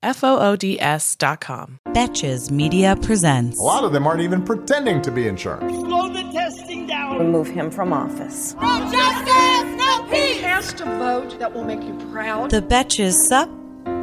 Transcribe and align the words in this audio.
F 0.00 0.22
O 0.22 0.38
O 0.38 0.54
D 0.54 0.80
S 0.80 1.16
dot 1.16 1.40
com. 1.40 1.80
Betches 1.88 2.52
Media 2.52 2.94
presents. 3.02 3.58
A 3.60 3.64
lot 3.64 3.82
of 3.82 3.92
them 3.92 4.06
aren't 4.06 4.20
even 4.20 4.44
pretending 4.44 5.02
to 5.02 5.10
be 5.10 5.26
in 5.26 5.36
charge. 5.36 5.68
Slow 5.72 6.08
the 6.08 6.22
testing 6.32 6.86
down. 6.86 7.18
Remove 7.18 7.48
him 7.48 7.68
from 7.68 7.92
office. 7.92 8.54
No 8.54 8.78
justice, 8.92 9.76
no 9.76 10.06
peace. 10.08 10.40
Cast 10.40 10.80
a 10.82 10.84
vote 10.84 11.36
that 11.40 11.52
will 11.52 11.64
make 11.64 11.82
you 11.82 11.94
proud. 12.12 12.52
The 12.52 12.62
Betches 12.62 13.14
Sup 13.26 13.48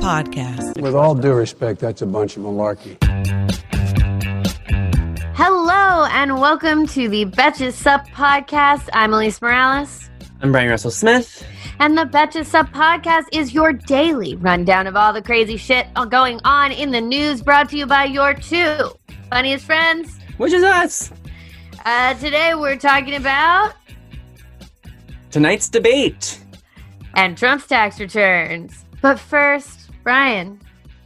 Podcast. 0.01 0.81
With 0.81 0.95
all 0.95 1.15
due 1.15 1.33
respect, 1.33 1.79
that's 1.79 2.01
a 2.01 2.05
bunch 2.05 2.35
of 2.35 2.43
malarkey. 2.43 2.97
Hello 5.33 6.07
and 6.11 6.41
welcome 6.41 6.87
to 6.87 7.07
the 7.07 7.23
Betches 7.23 7.71
Sup 7.71 8.05
podcast. 8.09 8.89
I'm 8.91 9.11
Alise 9.11 9.41
Morales. 9.41 10.09
I'm 10.41 10.51
Bryan 10.51 10.71
Russell 10.71 10.91
Smith. 10.91 11.45
And 11.79 11.97
the 11.97 12.05
Betches 12.05 12.45
Sup 12.45 12.67
podcast 12.69 13.25
is 13.33 13.53
your 13.53 13.73
daily 13.73 14.35
rundown 14.37 14.87
of 14.87 14.95
all 14.95 15.11
the 15.11 15.21
crazy 15.21 15.57
shit 15.57 15.87
going 16.09 16.39
on 16.45 16.71
in 16.71 16.89
the 16.89 17.01
news, 17.01 17.41
brought 17.41 17.69
to 17.69 17.77
you 17.77 17.85
by 17.85 18.05
your 18.05 18.33
two 18.33 18.91
funniest 19.29 19.65
friends, 19.65 20.17
which 20.37 20.53
is 20.53 20.63
us. 20.63 21.11
Uh, 21.83 22.13
today 22.15 22.55
we're 22.55 22.77
talking 22.77 23.15
about 23.15 23.73
tonight's 25.31 25.67
debate 25.67 26.39
and 27.15 27.37
Trump's 27.37 27.67
tax 27.67 27.99
returns. 27.99 28.85
But 29.01 29.19
first, 29.19 29.91
Bryan, 30.01 30.61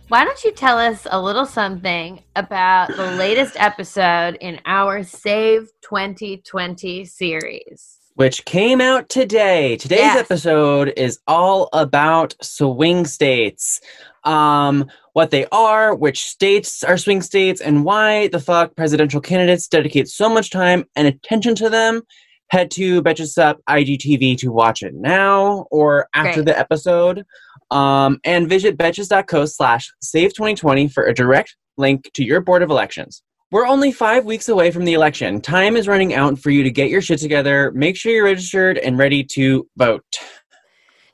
why 0.09 0.23
don't 0.23 0.43
you 0.43 0.51
tell 0.51 0.77
us 0.77 1.07
a 1.09 1.19
little 1.19 1.47
something 1.47 2.21
about 2.35 2.95
the 2.95 3.11
latest 3.13 3.55
episode 3.59 4.37
in 4.39 4.59
our 4.65 5.03
Save 5.03 5.71
2020 5.81 7.05
series? 7.05 7.98
Which 8.19 8.43
came 8.43 8.81
out 8.81 9.07
today. 9.07 9.77
Today's 9.77 9.99
yes. 9.99 10.17
episode 10.17 10.91
is 10.97 11.19
all 11.25 11.69
about 11.71 12.35
swing 12.41 13.05
states. 13.05 13.79
Um, 14.25 14.91
what 15.13 15.31
they 15.31 15.45
are, 15.53 15.95
which 15.95 16.25
states 16.25 16.83
are 16.83 16.97
swing 16.97 17.21
states, 17.21 17.61
and 17.61 17.85
why 17.85 18.27
the 18.27 18.41
fuck 18.41 18.75
presidential 18.75 19.21
candidates 19.21 19.69
dedicate 19.69 20.09
so 20.09 20.27
much 20.27 20.49
time 20.49 20.83
and 20.97 21.07
attention 21.07 21.55
to 21.55 21.69
them. 21.69 22.01
Head 22.49 22.71
to 22.71 23.01
Betches 23.01 23.29
Sup 23.29 23.61
IGTV 23.69 24.37
to 24.39 24.51
watch 24.51 24.83
it 24.83 24.93
now 24.93 25.65
or 25.71 26.09
after 26.13 26.43
Great. 26.43 26.47
the 26.47 26.59
episode. 26.59 27.25
Um, 27.71 28.19
and 28.25 28.49
visit 28.49 28.77
betches.co 28.77 29.45
slash 29.45 29.93
save 30.01 30.33
2020 30.33 30.89
for 30.89 31.05
a 31.05 31.13
direct 31.13 31.55
link 31.77 32.11
to 32.15 32.25
your 32.25 32.41
board 32.41 32.63
of 32.63 32.69
elections. 32.69 33.23
We're 33.51 33.65
only 33.65 33.91
five 33.91 34.25
weeks 34.25 34.47
away 34.47 34.69
from 34.69 34.85
the 34.85 34.93
election. 34.93 35.41
Time 35.41 35.75
is 35.75 35.87
running 35.87 36.13
out 36.13 36.37
for 36.37 36.51
you 36.51 36.61
to 36.61 36.69
get 36.69 36.91
your 36.91 37.01
shit 37.01 37.19
together. 37.19 37.71
Make 37.71 37.95
sure 37.95 38.11
you're 38.11 38.25
registered 38.25 38.77
and 38.77 38.95
ready 38.95 39.23
to 39.23 39.67
vote. 39.75 40.05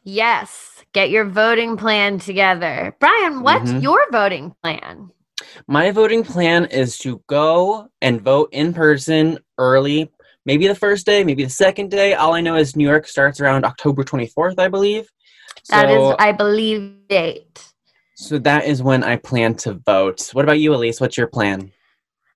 Yes, 0.04 0.84
get 0.92 1.10
your 1.10 1.24
voting 1.24 1.78
plan 1.78 2.20
together. 2.20 2.94
Bryan, 3.00 3.42
what's 3.42 3.72
mm-hmm. 3.72 3.80
your 3.80 4.12
voting 4.12 4.54
plan? 4.62 5.12
My 5.70 5.92
voting 5.92 6.26
plan 6.26 6.66
is 6.66 6.98
to 7.00 7.24
go 7.28 7.90
and 8.02 8.20
vote 8.20 8.50
in 8.52 8.74
person 8.74 9.40
early, 9.58 10.12
maybe 10.46 10.68
the 10.68 10.76
first 10.76 11.06
day, 11.06 11.24
maybe 11.24 11.46
the 11.46 11.50
second 11.50 11.90
day. 11.90 12.16
All 12.16 12.34
I 12.34 12.42
know 12.42 12.56
is 12.56 12.76
New 12.76 12.88
York 12.88 13.08
starts 13.08 13.40
around 13.40 13.64
October 13.64 14.04
24th, 14.04 14.60
I 14.60 14.68
believe. 14.68 15.08
That 15.70 15.88
so, 15.88 16.10
is, 16.12 16.16
I 16.20 16.34
believe, 16.34 17.08
date. 17.08 17.66
So 18.16 18.40
that 18.40 18.66
is 18.66 18.84
when 18.84 19.06
I 19.06 19.16
plan 19.16 19.56
to 19.56 19.76
vote. 19.86 20.32
What 20.34 20.44
about 20.44 20.60
you, 20.60 20.72
Alise? 20.72 21.00
What's 21.00 21.16
your 21.18 21.28
plan? 21.28 21.72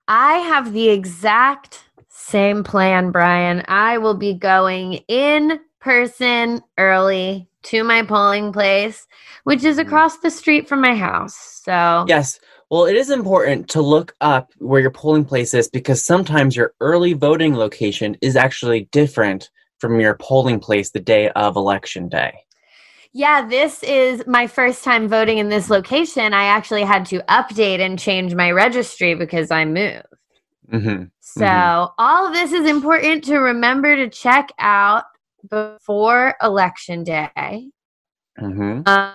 I 0.10 0.38
have 0.38 0.74
the 0.74 0.90
exact 0.90 1.84
same 2.08 2.64
plan, 2.64 3.12
Bryan. 3.12 3.64
I 3.68 4.00
will 4.00 4.16
be 4.16 4.34
going 4.34 4.94
in 5.08 5.60
person 5.80 6.64
early 6.80 7.48
to 7.62 7.84
my 7.84 8.02
polling 8.02 8.52
place, 8.52 9.06
which 9.44 9.64
is 9.64 9.78
mm-hmm. 9.78 9.88
across 9.88 10.18
the 10.18 10.32
street 10.32 10.68
from 10.68 10.82
my 10.82 10.96
house. 10.96 11.62
So, 11.64 12.06
yes. 12.08 12.40
Well, 12.72 12.86
it 12.86 12.96
is 12.96 13.12
important 13.12 13.68
to 13.70 13.82
look 13.84 14.16
up 14.20 14.52
where 14.58 14.82
your 14.82 14.92
polling 14.92 15.26
place 15.26 15.54
is 15.54 15.70
because 15.70 16.04
sometimes 16.04 16.56
your 16.56 16.74
early 16.82 17.14
voting 17.14 17.56
location 17.56 18.18
is 18.22 18.36
actually 18.36 18.90
different 18.92 19.52
from 19.78 20.00
your 20.00 20.16
polling 20.16 20.60
place 20.60 20.90
the 20.90 21.00
day 21.00 21.30
of 21.32 21.56
election 21.56 22.10
day. 22.10 22.34
Yeah, 23.12 23.48
this 23.48 23.82
is 23.82 24.24
my 24.28 24.46
first 24.46 24.84
time 24.84 25.08
voting 25.08 25.40
in 25.40 25.50
this 25.50 25.70
location. 25.70 26.34
I 26.34 26.46
actually 26.46 26.84
had 26.84 27.06
to 27.08 27.20
update 27.24 27.80
and 27.80 27.98
change 27.98 28.36
my 28.36 28.52
registry 28.52 29.16
because 29.16 29.50
I 29.50 29.66
moved. 29.66 30.06
Mm-hmm. 30.72 31.06
So, 31.20 31.46
mm-hmm. 31.46 31.92
all 31.98 32.28
of 32.28 32.34
this 32.34 32.52
is 32.52 32.68
important 32.68 33.24
to 33.26 33.38
remember 33.38 33.96
to 33.96 34.10
check 34.10 34.50
out 34.60 35.06
before 35.50 36.36
election 36.42 37.04
day. 37.04 37.72
Mm-hmm. 38.40 38.82
Um, 38.86 39.14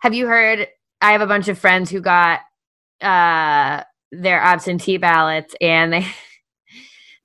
have 0.00 0.14
you 0.14 0.26
heard? 0.26 0.66
I 1.02 1.12
have 1.12 1.20
a 1.20 1.26
bunch 1.26 1.48
of 1.48 1.58
friends 1.58 1.90
who 1.90 2.00
got 2.00 2.40
uh, 3.02 3.82
their 4.12 4.40
absentee 4.40 4.96
ballots 4.96 5.54
and 5.60 5.92
they 5.92 6.06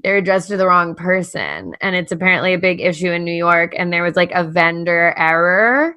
they're 0.05 0.17
addressed 0.17 0.49
to 0.49 0.55
the 0.55 0.67
wrong 0.67 0.93
person 0.93 1.73
and 1.81 1.95
it's 1.95 2.11
apparently 2.11 2.53
a 2.53 2.59
big 2.59 2.79
issue 2.79 3.11
in 3.11 3.23
New 3.23 3.33
York 3.33 3.73
and 3.75 3.91
there 3.91 4.03
was 4.03 4.15
like 4.15 4.31
a 4.35 4.43
vendor 4.43 5.15
error 5.17 5.95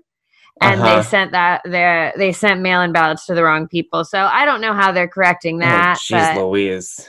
and 0.63 0.81
uh-huh. 0.81 0.97
they 0.97 1.03
sent 1.03 1.33
that 1.33 1.61
they 1.67 2.11
they 2.17 2.33
sent 2.33 2.63
mail-in 2.63 2.91
ballots 2.91 3.27
to 3.27 3.35
the 3.35 3.45
wrong 3.45 3.69
people. 3.69 4.07
So 4.07 4.19
I 4.19 4.47
don't 4.47 4.63
know 4.63 4.73
how 4.73 4.93
they're 4.93 5.09
correcting 5.09 5.57
oh, 5.57 5.67
that. 5.67 5.99
Jeez 5.99 6.37
oh, 6.37 6.49
Louise. 6.49 7.07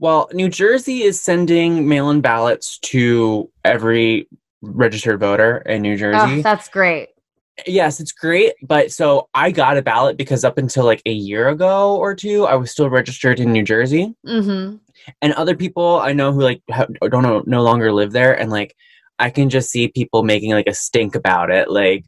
Well, 0.00 0.28
New 0.32 0.48
Jersey 0.48 1.04
is 1.04 1.20
sending 1.20 1.86
mail-in 1.88 2.20
ballots 2.20 2.78
to 2.80 3.48
every 3.64 4.28
registered 4.60 5.20
voter 5.20 5.58
in 5.58 5.82
New 5.82 5.96
Jersey. 5.96 6.40
Oh, 6.40 6.42
that's 6.42 6.68
great. 6.68 7.10
Yes, 7.64 8.00
it's 8.00 8.10
great. 8.10 8.54
But 8.60 8.90
so 8.90 9.28
I 9.34 9.52
got 9.52 9.76
a 9.76 9.82
ballot 9.82 10.16
because 10.16 10.42
up 10.42 10.58
until 10.58 10.84
like 10.84 11.00
a 11.06 11.12
year 11.12 11.48
ago 11.48 11.94
or 11.94 12.12
two, 12.12 12.44
I 12.44 12.56
was 12.56 12.72
still 12.72 12.90
registered 12.90 13.38
in 13.38 13.52
New 13.52 13.62
Jersey. 13.62 14.16
Mm-hmm 14.26 14.78
and 15.22 15.32
other 15.34 15.56
people 15.56 15.98
I 16.00 16.12
know 16.12 16.32
who 16.32 16.40
like 16.40 16.62
ha- 16.70 16.86
don't 17.02 17.22
know, 17.22 17.42
no 17.46 17.62
longer 17.62 17.92
live 17.92 18.12
there, 18.12 18.38
and 18.38 18.50
like 18.50 18.74
I 19.18 19.30
can 19.30 19.50
just 19.50 19.70
see 19.70 19.88
people 19.88 20.22
making 20.22 20.52
like 20.52 20.66
a 20.66 20.74
stink 20.74 21.14
about 21.14 21.50
it, 21.50 21.70
like 21.70 22.04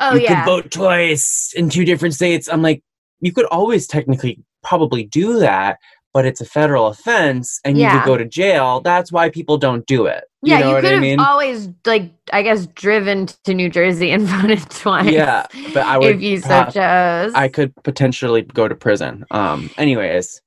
oh 0.00 0.14
you 0.14 0.22
yeah, 0.22 0.44
could 0.44 0.50
vote 0.50 0.70
twice 0.70 1.52
in 1.56 1.68
two 1.68 1.84
different 1.84 2.14
states. 2.14 2.48
I'm 2.48 2.62
like, 2.62 2.82
you 3.20 3.32
could 3.32 3.46
always 3.46 3.86
technically 3.86 4.40
probably 4.62 5.04
do 5.04 5.38
that, 5.40 5.78
but 6.12 6.26
it's 6.26 6.40
a 6.40 6.44
federal 6.44 6.86
offense 6.88 7.60
and 7.64 7.78
you 7.78 7.88
could 7.88 8.04
go 8.04 8.16
to 8.16 8.24
jail. 8.24 8.80
That's 8.80 9.10
why 9.10 9.30
people 9.30 9.58
don't 9.58 9.86
do 9.86 10.06
it. 10.06 10.24
You 10.42 10.50
yeah, 10.50 10.68
you 10.68 10.74
could 10.76 10.84
I 10.84 10.92
have 10.92 11.00
mean? 11.00 11.20
always 11.20 11.68
like 11.86 12.12
I 12.32 12.42
guess 12.42 12.66
driven 12.66 13.26
to 13.44 13.54
New 13.54 13.68
Jersey 13.68 14.10
and 14.10 14.22
voted 14.26 14.68
twice. 14.70 15.10
Yeah, 15.10 15.46
but 15.72 15.86
I 15.86 15.98
would 15.98 16.16
if 16.16 16.22
you 16.22 16.40
so 16.40 16.64
chose. 16.64 17.32
I 17.34 17.48
could 17.48 17.74
potentially 17.84 18.42
go 18.42 18.68
to 18.68 18.74
prison. 18.74 19.24
Um 19.30 19.70
anyways 19.78 20.40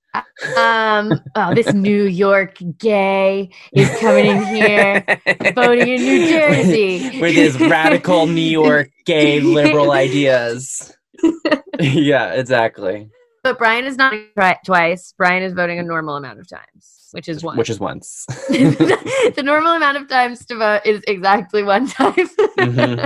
um, 0.58 1.22
oh, 1.36 1.54
this 1.54 1.74
New 1.74 2.04
York 2.04 2.58
gay 2.78 3.50
is 3.74 3.90
coming 4.00 4.26
in 4.26 4.44
here, 4.44 5.06
voting 5.54 5.88
in 5.88 6.02
New 6.02 6.28
Jersey 6.30 7.20
with 7.20 7.34
his 7.34 7.60
radical 7.60 8.28
New 8.28 8.42
York 8.42 8.90
gay 9.06 9.40
liberal 9.40 9.92
ideas. 10.06 10.96
yeah, 11.80 12.34
exactly. 12.34 13.10
But 13.44 13.58
Bryan 13.58 13.86
is 13.86 13.98
not 13.98 14.14
right 14.36 14.58
twice. 14.66 15.14
Bryan 15.18 15.44
is 15.44 15.54
voting 15.54 15.80
a 15.80 15.84
normal 15.84 16.16
amount 16.16 16.40
of 16.40 16.48
times, 16.48 17.10
which 17.12 17.30
is 17.30 17.44
once. 17.44 17.58
Which 17.58 17.70
is 17.70 17.80
once. 17.80 18.26
the 18.50 19.42
normal 19.44 19.74
amount 19.74 19.98
of 19.98 20.10
times 20.10 20.46
to 20.48 20.56
vote 20.56 20.82
is 20.84 21.02
exactly 21.08 21.64
one 21.64 21.88
time 21.88 22.14
mm-hmm. 22.14 23.06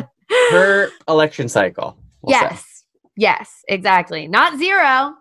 per 0.49 0.91
election 1.07 1.49
cycle. 1.49 1.97
We'll 2.21 2.35
yes. 2.35 2.59
Say. 2.59 2.65
Yes, 3.17 3.63
exactly. 3.67 4.27
Not 4.27 4.57
zero. 4.57 5.15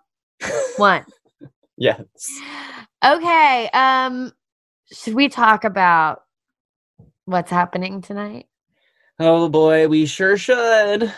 one. 0.77 1.05
Yes. 1.79 2.03
Okay. 3.05 3.71
Um, 3.73 4.33
should 4.93 5.15
we 5.15 5.29
talk 5.29 5.65
about 5.65 6.23
what's 7.25 7.51
happening 7.51 8.03
tonight? 8.03 8.47
Oh 9.21 9.49
boy, 9.49 9.89
we 9.89 10.07
sure 10.07 10.37
should. 10.37 11.13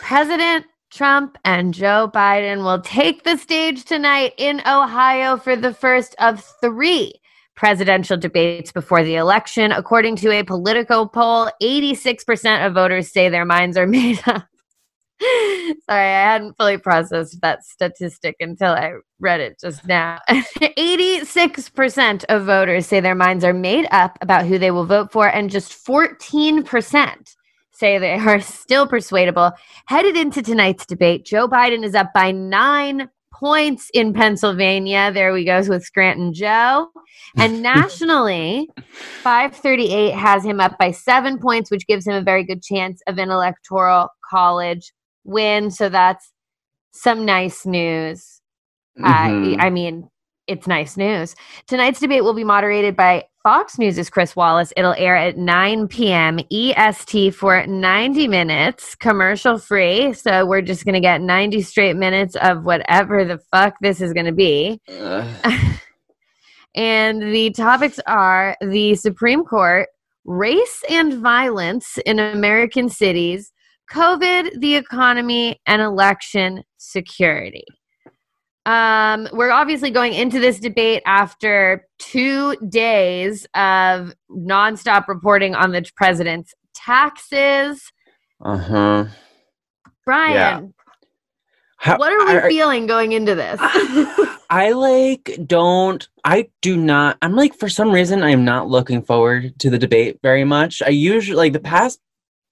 President 0.00 0.66
Trump 0.90 1.36
and 1.44 1.74
Joe 1.74 2.10
Biden 2.12 2.64
will 2.64 2.80
take 2.80 3.24
the 3.24 3.36
stage 3.36 3.84
tonight 3.84 4.32
in 4.38 4.60
Ohio 4.66 5.36
for 5.36 5.54
the 5.54 5.74
first 5.74 6.14
of 6.18 6.42
three 6.60 7.12
presidential 7.54 8.16
debates 8.16 8.72
before 8.72 9.02
the 9.02 9.16
election. 9.16 9.72
According 9.72 10.16
to 10.16 10.30
a 10.30 10.44
Politico 10.44 11.06
poll, 11.06 11.50
86% 11.60 12.66
of 12.66 12.74
voters 12.74 13.12
say 13.12 13.28
their 13.28 13.44
minds 13.44 13.76
are 13.76 13.86
made 13.86 14.20
up. 14.26 14.46
Sorry, 15.20 15.74
I 15.88 16.32
hadn't 16.32 16.56
fully 16.56 16.78
processed 16.78 17.40
that 17.40 17.64
statistic 17.64 18.36
until 18.40 18.72
I 18.72 18.92
read 19.18 19.40
it 19.40 19.58
just 19.60 19.86
now. 19.86 20.18
86% 20.28 22.24
of 22.28 22.44
voters 22.44 22.86
say 22.86 23.00
their 23.00 23.14
minds 23.14 23.44
are 23.44 23.52
made 23.52 23.88
up 23.90 24.16
about 24.20 24.46
who 24.46 24.58
they 24.58 24.70
will 24.70 24.86
vote 24.86 25.10
for, 25.10 25.26
and 25.28 25.50
just 25.50 25.84
14% 25.84 27.34
say 27.72 27.98
they 27.98 28.12
are 28.18 28.40
still 28.40 28.86
persuadable. 28.86 29.52
Headed 29.86 30.16
into 30.16 30.42
tonight's 30.42 30.86
debate, 30.86 31.24
Joe 31.24 31.48
Biden 31.48 31.84
is 31.84 31.94
up 31.94 32.12
by 32.14 32.30
nine 32.30 33.08
points 33.32 33.90
in 33.94 34.12
Pennsylvania. 34.12 35.10
There 35.12 35.32
we 35.32 35.44
go 35.44 35.62
with 35.68 35.84
Scranton 35.84 36.32
Joe. 36.32 36.88
And 37.36 37.62
nationally, 37.62 38.68
538 39.22 40.12
has 40.12 40.44
him 40.44 40.60
up 40.60 40.76
by 40.78 40.90
seven 40.90 41.38
points, 41.38 41.70
which 41.70 41.86
gives 41.86 42.06
him 42.06 42.14
a 42.14 42.22
very 42.22 42.44
good 42.44 42.62
chance 42.62 43.00
of 43.06 43.18
an 43.18 43.30
electoral 43.30 44.08
college 44.28 44.92
win. 45.28 45.70
So 45.70 45.88
that's 45.88 46.32
some 46.92 47.24
nice 47.24 47.64
news. 47.64 48.40
Mm-hmm. 48.98 49.60
I 49.60 49.70
mean, 49.70 50.08
it's 50.48 50.66
nice 50.66 50.96
news. 50.96 51.36
Tonight's 51.66 52.00
debate 52.00 52.24
will 52.24 52.34
be 52.34 52.42
moderated 52.42 52.96
by 52.96 53.24
Fox 53.42 53.78
News' 53.78 54.10
Chris 54.10 54.34
Wallace. 54.34 54.72
It'll 54.76 54.94
air 54.94 55.14
at 55.14 55.36
9 55.36 55.88
p.m. 55.88 56.40
EST 56.50 57.34
for 57.34 57.64
90 57.66 58.28
minutes, 58.28 58.94
commercial 58.94 59.58
free. 59.58 60.12
So 60.14 60.46
we're 60.46 60.62
just 60.62 60.84
going 60.84 60.94
to 60.94 61.00
get 61.00 61.20
90 61.20 61.62
straight 61.62 61.96
minutes 61.96 62.34
of 62.36 62.64
whatever 62.64 63.24
the 63.24 63.38
fuck 63.52 63.74
this 63.80 64.00
is 64.00 64.12
going 64.12 64.26
to 64.26 64.32
be. 64.32 64.80
and 66.74 67.22
the 67.22 67.50
topics 67.50 68.00
are 68.06 68.56
the 68.60 68.94
Supreme 68.96 69.44
Court, 69.44 69.88
race 70.24 70.82
and 70.90 71.14
violence 71.14 71.98
in 72.06 72.18
American 72.18 72.88
cities, 72.88 73.52
COVID, 73.92 74.60
the 74.60 74.76
economy, 74.76 75.60
and 75.66 75.80
election 75.82 76.62
security. 76.76 77.64
Um, 78.66 79.28
we're 79.32 79.50
obviously 79.50 79.90
going 79.90 80.12
into 80.12 80.38
this 80.38 80.60
debate 80.60 81.02
after 81.06 81.86
two 81.98 82.54
days 82.68 83.46
of 83.54 84.12
nonstop 84.30 85.08
reporting 85.08 85.54
on 85.54 85.72
the 85.72 85.88
president's 85.96 86.52
taxes. 86.74 87.90
Uh 88.44 88.58
huh. 88.58 89.04
Bryan, 90.04 90.34
yeah. 90.34 90.60
How, 91.78 91.96
what 91.96 92.12
are 92.12 92.26
we 92.26 92.38
I, 92.38 92.48
feeling 92.48 92.86
going 92.86 93.12
into 93.12 93.34
this? 93.34 93.58
I 94.50 94.72
like 94.72 95.38
don't 95.46 96.06
I 96.24 96.48
do 96.60 96.76
not 96.76 97.18
I'm 97.22 97.36
like 97.36 97.54
for 97.54 97.68
some 97.68 97.90
reason 97.90 98.22
I'm 98.22 98.44
not 98.44 98.68
looking 98.68 99.02
forward 99.02 99.58
to 99.60 99.70
the 99.70 99.78
debate 99.78 100.18
very 100.22 100.44
much. 100.44 100.82
I 100.82 100.88
usually 100.88 101.36
like 101.36 101.52
the 101.52 101.60
past 101.60 102.00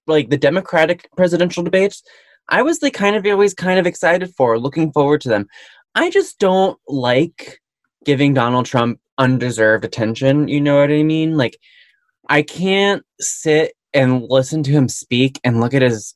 like 0.07 0.29
the 0.29 0.37
Democratic 0.37 1.09
presidential 1.15 1.63
debates, 1.63 2.03
I 2.49 2.61
was 2.61 2.81
like 2.81 2.93
kind 2.93 3.15
of 3.15 3.25
always 3.25 3.53
kind 3.53 3.79
of 3.79 3.85
excited 3.85 4.33
for, 4.35 4.57
looking 4.59 4.91
forward 4.91 5.21
to 5.21 5.29
them. 5.29 5.47
I 5.95 6.09
just 6.09 6.39
don't 6.39 6.79
like 6.87 7.59
giving 8.05 8.33
Donald 8.33 8.65
Trump 8.65 8.99
undeserved 9.17 9.83
attention. 9.83 10.47
You 10.47 10.61
know 10.61 10.79
what 10.79 10.91
I 10.91 11.03
mean? 11.03 11.35
Like, 11.35 11.57
I 12.29 12.41
can't 12.41 13.03
sit 13.19 13.73
and 13.93 14.23
listen 14.29 14.63
to 14.63 14.71
him 14.71 14.87
speak 14.87 15.39
and 15.43 15.59
look 15.59 15.73
at 15.73 15.81
his 15.81 16.13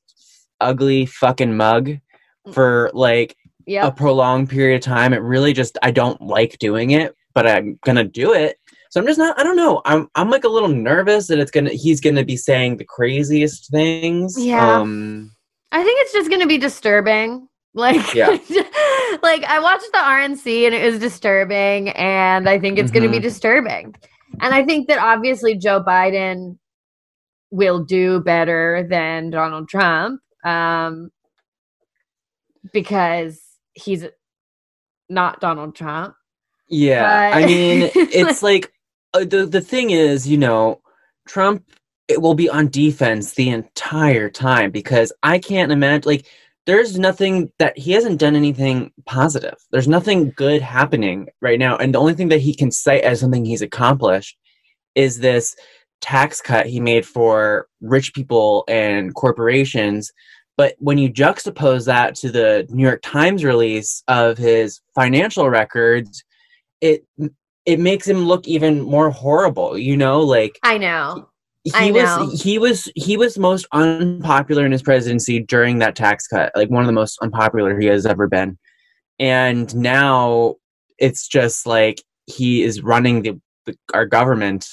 ugly 0.59 1.05
fucking 1.05 1.57
mug 1.57 1.87
mm. 1.87 2.53
for 2.53 2.91
like 2.93 3.35
yep. 3.65 3.85
a 3.85 3.91
prolonged 3.91 4.49
period 4.49 4.75
of 4.75 4.81
time. 4.81 5.13
It 5.13 5.21
really 5.21 5.53
just, 5.53 5.77
I 5.81 5.91
don't 5.91 6.21
like 6.21 6.59
doing 6.59 6.91
it, 6.91 7.15
but 7.33 7.47
I'm 7.47 7.79
gonna 7.83 8.03
do 8.03 8.33
it. 8.33 8.57
So 8.91 8.99
I'm 8.99 9.07
just 9.07 9.17
not. 9.17 9.39
I 9.39 9.43
don't 9.43 9.55
know. 9.55 9.81
I'm 9.85 10.09
I'm 10.15 10.29
like 10.29 10.43
a 10.43 10.49
little 10.49 10.67
nervous 10.67 11.27
that 11.27 11.39
it's 11.39 11.49
gonna. 11.49 11.69
He's 11.69 12.01
gonna 12.01 12.25
be 12.25 12.35
saying 12.35 12.75
the 12.75 12.83
craziest 12.83 13.71
things. 13.71 14.35
Yeah. 14.37 14.79
Um, 14.79 15.31
I 15.71 15.81
think 15.81 16.01
it's 16.01 16.11
just 16.11 16.29
gonna 16.29 16.45
be 16.45 16.57
disturbing. 16.57 17.47
Like, 17.73 18.13
yeah. 18.13 18.27
like 19.23 19.45
I 19.45 19.59
watched 19.61 19.89
the 19.93 19.97
RNC 19.97 20.65
and 20.65 20.75
it 20.75 20.91
was 20.91 20.99
disturbing, 20.99 21.87
and 21.91 22.49
I 22.49 22.59
think 22.59 22.77
it's 22.77 22.91
mm-hmm. 22.91 22.97
gonna 22.99 23.09
be 23.09 23.17
mm-hmm. 23.19 23.23
disturbing. 23.23 23.95
And 24.41 24.53
I 24.53 24.65
think 24.65 24.89
that 24.89 24.99
obviously 24.99 25.57
Joe 25.57 25.81
Biden 25.81 26.57
will 27.49 27.85
do 27.85 28.19
better 28.19 28.85
than 28.89 29.29
Donald 29.29 29.69
Trump, 29.69 30.19
um, 30.43 31.11
because 32.73 33.41
he's 33.71 34.03
not 35.07 35.39
Donald 35.39 35.77
Trump. 35.77 36.13
Yeah, 36.67 37.31
but... 37.31 37.37
I 37.37 37.45
mean, 37.45 37.89
it's 37.95 38.43
like 38.43 38.73
uh, 39.13 39.25
the 39.25 39.45
the 39.45 39.61
thing 39.61 39.91
is, 39.91 40.27
you 40.27 40.37
know, 40.37 40.81
Trump 41.27 41.65
it 42.07 42.21
will 42.21 42.35
be 42.35 42.49
on 42.49 42.67
defense 42.67 43.33
the 43.33 43.49
entire 43.49 44.29
time 44.29 44.69
because 44.69 45.13
I 45.23 45.39
can't 45.39 45.71
imagine 45.71 46.09
like 46.09 46.27
there's 46.65 46.99
nothing 46.99 47.51
that 47.57 47.77
he 47.77 47.93
hasn't 47.93 48.19
done 48.19 48.35
anything 48.35 48.91
positive. 49.05 49.55
There's 49.71 49.87
nothing 49.87 50.31
good 50.35 50.61
happening 50.61 51.29
right 51.41 51.59
now, 51.59 51.77
and 51.77 51.93
the 51.93 51.99
only 51.99 52.13
thing 52.13 52.29
that 52.29 52.41
he 52.41 52.53
can 52.53 52.71
cite 52.71 53.03
as 53.03 53.19
something 53.19 53.45
he's 53.45 53.61
accomplished 53.61 54.37
is 54.95 55.19
this 55.19 55.55
tax 56.01 56.41
cut 56.41 56.65
he 56.65 56.79
made 56.79 57.05
for 57.05 57.67
rich 57.81 58.13
people 58.13 58.63
and 58.67 59.13
corporations. 59.15 60.11
But 60.57 60.75
when 60.79 60.97
you 60.97 61.11
juxtapose 61.11 61.85
that 61.85 62.15
to 62.15 62.31
the 62.31 62.67
New 62.69 62.83
York 62.83 63.01
Times 63.03 63.43
release 63.43 64.03
of 64.07 64.37
his 64.37 64.81
financial 64.93 65.49
records, 65.49 66.23
it 66.81 67.05
it 67.65 67.79
makes 67.79 68.07
him 68.07 68.25
look 68.25 68.47
even 68.47 68.81
more 68.81 69.09
horrible 69.09 69.77
you 69.77 69.95
know 69.95 70.19
like 70.21 70.57
i 70.63 70.77
know. 70.77 71.27
he 71.63 71.71
I 71.73 71.91
was 71.91 72.03
know. 72.03 72.31
he 72.35 72.57
was 72.57 72.91
he 72.95 73.17
was 73.17 73.37
most 73.37 73.67
unpopular 73.71 74.65
in 74.65 74.71
his 74.71 74.81
presidency 74.81 75.39
during 75.39 75.79
that 75.79 75.95
tax 75.95 76.27
cut 76.27 76.51
like 76.55 76.69
one 76.69 76.81
of 76.81 76.87
the 76.87 76.93
most 76.93 77.19
unpopular 77.21 77.79
he 77.79 77.87
has 77.87 78.05
ever 78.05 78.27
been. 78.27 78.57
And 79.19 79.73
now 79.75 80.55
it's 80.97 81.27
just 81.27 81.67
like 81.67 82.01
he 82.25 82.63
is 82.63 82.81
running 82.81 83.21
the, 83.21 83.39
the 83.65 83.75
our 83.93 84.05
government 84.07 84.67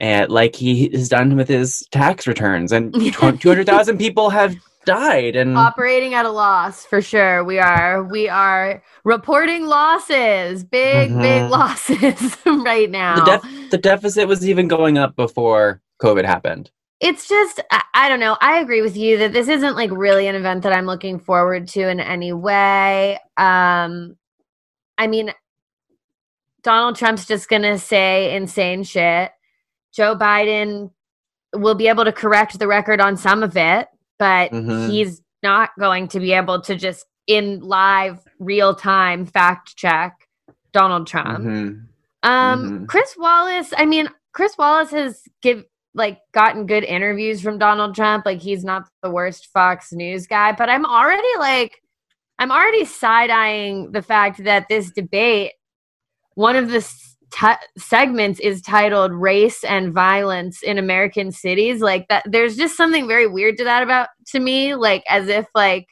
and 0.00 0.30
like 0.30 0.54
he 0.54 0.90
has 0.90 1.08
done 1.08 1.36
with 1.36 1.48
his 1.48 1.82
tax 1.90 2.26
returns. 2.26 2.72
And 2.72 2.92
200,000 3.14 3.96
people 3.96 4.28
have 4.28 4.54
died 4.84 5.36
and 5.36 5.56
operating 5.56 6.14
at 6.14 6.26
a 6.26 6.30
loss 6.30 6.84
for 6.84 7.00
sure. 7.00 7.44
We 7.44 7.58
are 7.58 8.02
we 8.04 8.28
are 8.28 8.82
reporting 9.04 9.66
losses 9.66 10.64
big 10.64 11.10
mm-hmm. 11.10 11.20
big 11.20 11.50
losses 11.50 12.36
right 12.46 12.90
now. 12.90 13.24
the, 13.24 13.38
def- 13.38 13.70
the 13.70 13.78
deficit 13.78 14.28
was 14.28 14.48
even 14.48 14.68
going 14.68 14.98
up 14.98 15.16
before 15.16 15.80
covid 16.00 16.24
happened. 16.24 16.70
It's 17.00 17.28
just 17.28 17.60
I, 17.70 17.82
I 17.94 18.08
don't 18.08 18.20
know. 18.20 18.36
I 18.40 18.58
agree 18.58 18.82
with 18.82 18.96
you 18.96 19.18
that 19.18 19.32
this 19.32 19.48
isn't 19.48 19.76
like 19.76 19.90
really 19.90 20.26
an 20.26 20.34
event 20.34 20.62
that 20.62 20.72
i'm 20.72 20.86
looking 20.86 21.18
forward 21.18 21.68
to 21.68 21.88
in 21.88 22.00
any 22.00 22.32
way. 22.32 23.18
Um 23.36 24.16
i 24.96 25.06
mean 25.06 25.32
donald 26.62 26.96
trump's 26.96 27.26
just 27.26 27.48
gonna 27.48 27.78
say 27.78 28.34
insane 28.34 28.82
shit. 28.82 29.30
Joe 29.92 30.16
biden 30.16 30.90
will 31.54 31.74
be 31.74 31.88
able 31.88 32.04
to 32.04 32.12
correct 32.12 32.58
the 32.58 32.66
record 32.66 33.00
on 33.00 33.16
some 33.16 33.42
of 33.42 33.56
it 33.56 33.88
but 34.18 34.50
mm-hmm. 34.50 34.90
he's 34.90 35.22
not 35.42 35.70
going 35.78 36.08
to 36.08 36.20
be 36.20 36.32
able 36.32 36.60
to 36.62 36.74
just 36.74 37.06
in 37.26 37.60
live 37.60 38.18
real 38.38 38.74
time 38.74 39.26
fact 39.26 39.76
check 39.76 40.28
Donald 40.72 41.06
Trump. 41.06 41.44
Mm-hmm. 41.44 42.28
Um, 42.28 42.62
mm-hmm. 42.62 42.84
Chris 42.86 43.14
Wallace, 43.18 43.72
I 43.76 43.86
mean, 43.86 44.08
Chris 44.32 44.56
Wallace 44.58 44.90
has 44.90 45.22
give 45.42 45.64
like 45.94 46.18
gotten 46.32 46.66
good 46.66 46.84
interviews 46.84 47.40
from 47.40 47.58
Donald 47.58 47.94
Trump. 47.94 48.26
Like 48.26 48.40
he's 48.40 48.64
not 48.64 48.88
the 49.02 49.10
worst 49.10 49.48
Fox 49.52 49.92
News 49.92 50.26
guy, 50.26 50.52
but 50.52 50.68
I'm 50.68 50.84
already 50.84 51.28
like 51.38 51.80
I'm 52.38 52.50
already 52.50 52.84
side 52.84 53.30
eyeing 53.30 53.92
the 53.92 54.02
fact 54.02 54.42
that 54.44 54.68
this 54.68 54.90
debate, 54.90 55.52
one 56.34 56.56
of 56.56 56.68
the 56.68 56.80
t- 57.34 57.66
segments 57.76 58.38
is 58.40 58.62
titled 58.62 59.12
race 59.12 59.64
and 59.64 59.92
violence 59.92 60.62
in 60.62 60.78
american 60.78 61.32
cities 61.32 61.80
like 61.80 62.06
that 62.08 62.22
there's 62.26 62.56
just 62.56 62.76
something 62.76 63.08
very 63.08 63.26
weird 63.26 63.56
to 63.56 63.64
that 63.64 63.82
about 63.82 64.08
to 64.26 64.38
me 64.38 64.74
like 64.74 65.02
as 65.08 65.28
if 65.28 65.46
like 65.54 65.88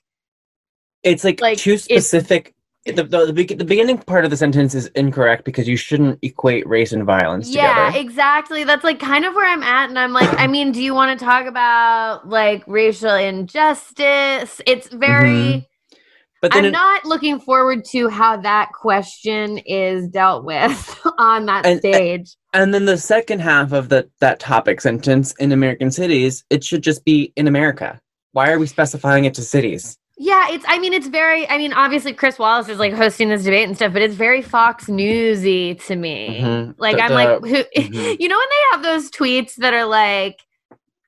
it's 1.02 1.25
like, 1.25 1.40
like 1.40 1.58
too 1.58 1.76
specific 1.76 2.54
the, 2.84 3.04
the, 3.04 3.26
the, 3.26 3.64
beginning 3.64 3.99
part 3.99 4.25
of 4.25 4.32
the 4.32 4.37
sentence 4.37 4.75
is 4.75 4.87
incorrect 4.96 5.44
because 5.44 5.68
you 5.68 5.76
shouldn't 5.76 6.18
equate 6.22 6.66
race 6.66 6.92
and 6.92 7.04
violence 7.04 7.49
yeah 7.49 7.87
together. 7.87 8.04
exactly 8.04 8.64
that's 8.64 8.84
like 8.84 8.99
kind 8.99 9.25
of 9.25 9.34
where 9.34 9.46
i'm 9.46 9.62
at 9.62 9.88
and 9.88 9.99
i'm 9.99 10.12
like 10.12 10.28
i 10.38 10.46
mean 10.46 10.72
do 10.72 10.82
you 10.82 10.94
want 10.94 11.18
to 11.18 11.25
talk 11.25 11.46
about 11.46 12.28
like 12.28 12.62
racial 12.66 13.14
injustice 13.14 14.61
it's 14.66 14.88
very 14.88 15.28
mm-hmm. 15.28 15.72
But 16.42 16.54
I'm 16.56 16.64
it- 16.66 16.70
not 16.72 17.04
looking 17.06 17.38
forward 17.40 17.84
to 17.87 18.08
how 18.08 18.37
that 18.38 18.72
question 18.72 19.58
is 19.58 20.08
dealt 20.08 20.44
with 20.44 21.00
on 21.18 21.46
that 21.46 21.64
And- 21.64 21.78
stage. 21.78 22.37
And 22.52 22.75
then 22.75 22.84
the 22.84 22.99
second 22.99 23.38
half 23.40 23.72
of 23.72 23.88
the, 23.88 24.11
that 24.20 24.38
topic 24.40 24.82
sentence 24.82 25.32
in 25.38 25.52
American 25.52 25.90
cities, 25.90 26.44
it 26.50 26.62
should 26.62 26.82
just 26.82 27.02
be 27.06 27.32
in 27.37 27.46
America. 27.49 27.99
Why 28.32 28.50
are 28.50 28.58
we 28.58 28.66
specifying 28.66 29.25
it 29.25 29.32
to 29.34 29.42
cities? 29.42 29.96
Yeah, 30.18 30.49
it's. 30.50 30.64
I 30.68 30.78
mean, 30.78 30.92
it's 30.92 31.06
very. 31.08 31.49
I 31.49 31.56
mean, 31.58 31.72
obviously, 31.72 32.12
Chris 32.12 32.38
Wallace 32.38 32.68
is 32.68 32.78
like 32.78 32.92
hosting 32.92 33.28
this 33.30 33.42
debate 33.44 33.66
and 33.66 33.75
stuff, 33.75 33.92
but 33.94 34.02
it's 34.02 34.14
very 34.14 34.42
Fox 34.42 34.87
Newsy 34.88 35.75
to 35.76 35.96
me. 35.96 36.40
Mhm. 36.42 36.75
Like, 36.78 36.96
The- 36.96 37.02
I'm 37.02 37.08
the- 37.08 37.14
like, 37.14 37.40
who? 37.40 37.80
mhm. 37.82 38.16
You 38.20 38.28
know, 38.28 38.37
when 38.37 38.49
they 38.50 38.70
have 38.72 38.82
those 38.82 39.11
tweets 39.11 39.54
that 39.56 39.72
are 39.75 39.87
like, 39.87 40.38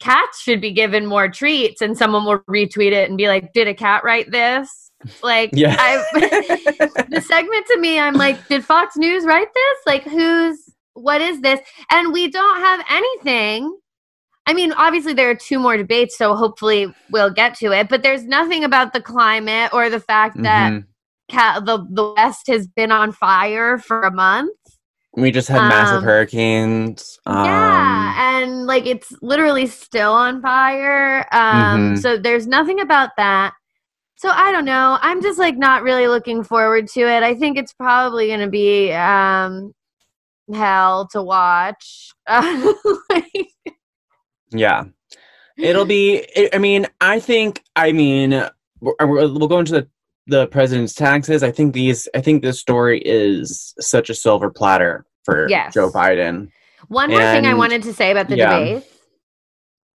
cats 0.00 0.40
should 0.40 0.60
be 0.60 0.72
given 0.72 1.06
more 1.06 1.28
treats, 1.28 1.80
and 1.82 1.96
someone 1.96 2.24
will 2.24 2.38
retweet 2.50 2.92
it 2.92 3.08
and 3.08 3.18
be 3.18 3.28
like, 3.28 3.52
"Did 3.52 3.68
a 3.68 3.74
cat 3.74 4.02
write 4.04 4.30
this?" 4.30 4.83
Like, 5.22 5.50
Yeah. 5.52 5.76
I, 5.78 6.02
the 7.10 7.20
segment 7.26 7.66
to 7.68 7.78
me, 7.78 7.98
I'm 7.98 8.14
like, 8.14 8.46
did 8.48 8.64
Fox 8.64 8.96
News 8.96 9.24
write 9.24 9.48
this? 9.54 9.78
Like, 9.86 10.04
who's? 10.04 10.58
What 10.94 11.20
is 11.20 11.40
this? 11.40 11.60
And 11.90 12.12
we 12.12 12.30
don't 12.30 12.60
have 12.60 12.84
anything. 12.88 13.76
I 14.46 14.52
mean, 14.52 14.72
obviously 14.74 15.12
there 15.14 15.28
are 15.30 15.34
two 15.34 15.58
more 15.58 15.76
debates, 15.76 16.16
so 16.16 16.36
hopefully 16.36 16.94
we'll 17.10 17.30
get 17.30 17.54
to 17.56 17.72
it. 17.72 17.88
But 17.88 18.02
there's 18.02 18.24
nothing 18.24 18.62
about 18.62 18.92
the 18.92 19.00
climate 19.00 19.70
or 19.72 19.90
the 19.90 19.98
fact 20.00 20.40
that 20.42 20.70
Mhm. 20.72 20.84
ca- 21.32 21.60
the 21.60 21.84
the 21.90 22.12
West 22.12 22.46
has 22.48 22.66
been 22.68 22.92
on 22.92 23.10
fire 23.10 23.78
for 23.78 24.02
a 24.02 24.10
month. 24.12 24.52
We 25.16 25.30
just 25.30 25.48
had 25.48 25.62
massive 25.68 25.98
Um, 25.98 26.04
hurricanes. 26.04 27.18
Um, 27.26 27.44
yeah, 27.44 28.38
and 28.40 28.66
like 28.66 28.84
it's 28.86 29.12
literally 29.22 29.66
still 29.66 30.12
on 30.12 30.42
fire. 30.42 31.26
Um, 31.32 31.94
Mhm. 31.94 31.98
so 32.02 32.16
there's 32.18 32.46
nothing 32.46 32.80
about 32.80 33.10
that. 33.16 33.54
So 34.16 34.30
I 34.30 34.52
don't 34.52 34.64
know. 34.64 34.98
I'm 35.00 35.22
just 35.22 35.38
like 35.38 35.56
not 35.56 35.82
really 35.82 36.06
looking 36.06 36.44
forward 36.44 36.88
to 36.88 37.00
it. 37.00 37.22
I 37.22 37.34
think 37.34 37.58
it's 37.58 37.72
probably 37.72 38.28
going 38.28 38.40
to 38.40 38.48
be 38.48 38.92
um 38.92 39.72
hell 40.52 41.08
to 41.12 41.22
watch. 41.22 42.12
Like, 42.28 43.24
Yeah. 44.50 44.84
It'll 45.56 45.84
be, 45.84 46.24
it, 46.34 46.54
I 46.54 46.58
mean, 46.58 46.86
I 47.00 47.20
think, 47.20 47.62
I 47.76 47.92
mean, 47.92 48.42
we'll 48.80 49.48
go 49.48 49.58
into 49.58 49.72
the, 49.72 49.88
the 50.26 50.46
president's 50.48 50.94
taxes. 50.94 51.42
I 51.42 51.50
think 51.52 51.74
these, 51.74 52.08
I 52.14 52.20
think 52.20 52.42
this 52.42 52.58
story 52.58 53.00
is 53.04 53.74
such 53.78 54.10
a 54.10 54.14
silver 54.14 54.50
platter 54.50 55.04
for 55.24 55.48
Yes. 55.48 55.74
Joe 55.74 55.90
Biden. 55.90 56.50
One 56.88 57.10
more 57.10 57.20
thing 57.20 57.46
I 57.46 57.54
wanted 57.54 57.82
to 57.84 57.92
say 57.94 58.10
about 58.10 58.28
the 58.28 58.36
yeah. 58.36 58.58
debate. 58.58 58.84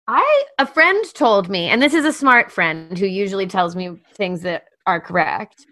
I 0.09 0.45
a 0.59 0.67
friend 0.67 1.05
told 1.15 1.49
me, 1.51 1.69
and 1.69 1.83
this 1.83 1.93
is 1.93 2.05
a 2.05 2.13
smart 2.13 2.51
friend 2.51 2.99
who 2.99 3.07
usually 3.07 3.47
tells 3.47 3.77
me 3.77 3.91
things 4.15 4.41
that 4.41 4.65
are 4.87 5.01
correct, 5.01 5.67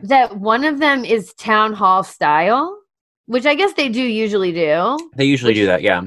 that 0.00 0.38
one 0.38 0.64
of 0.64 0.78
them 0.78 1.06
is 1.06 1.32
town 1.34 1.72
hall 1.72 2.04
style, 2.04 2.78
which 3.26 3.46
I 3.46 3.54
guess 3.54 3.72
they 3.72 3.88
do 3.88 4.02
usually 4.02 4.52
do. 4.52 4.98
They 5.16 5.24
usually 5.24 5.54
do 5.54 5.66
that. 5.66 5.80
Yeah. 5.82 6.02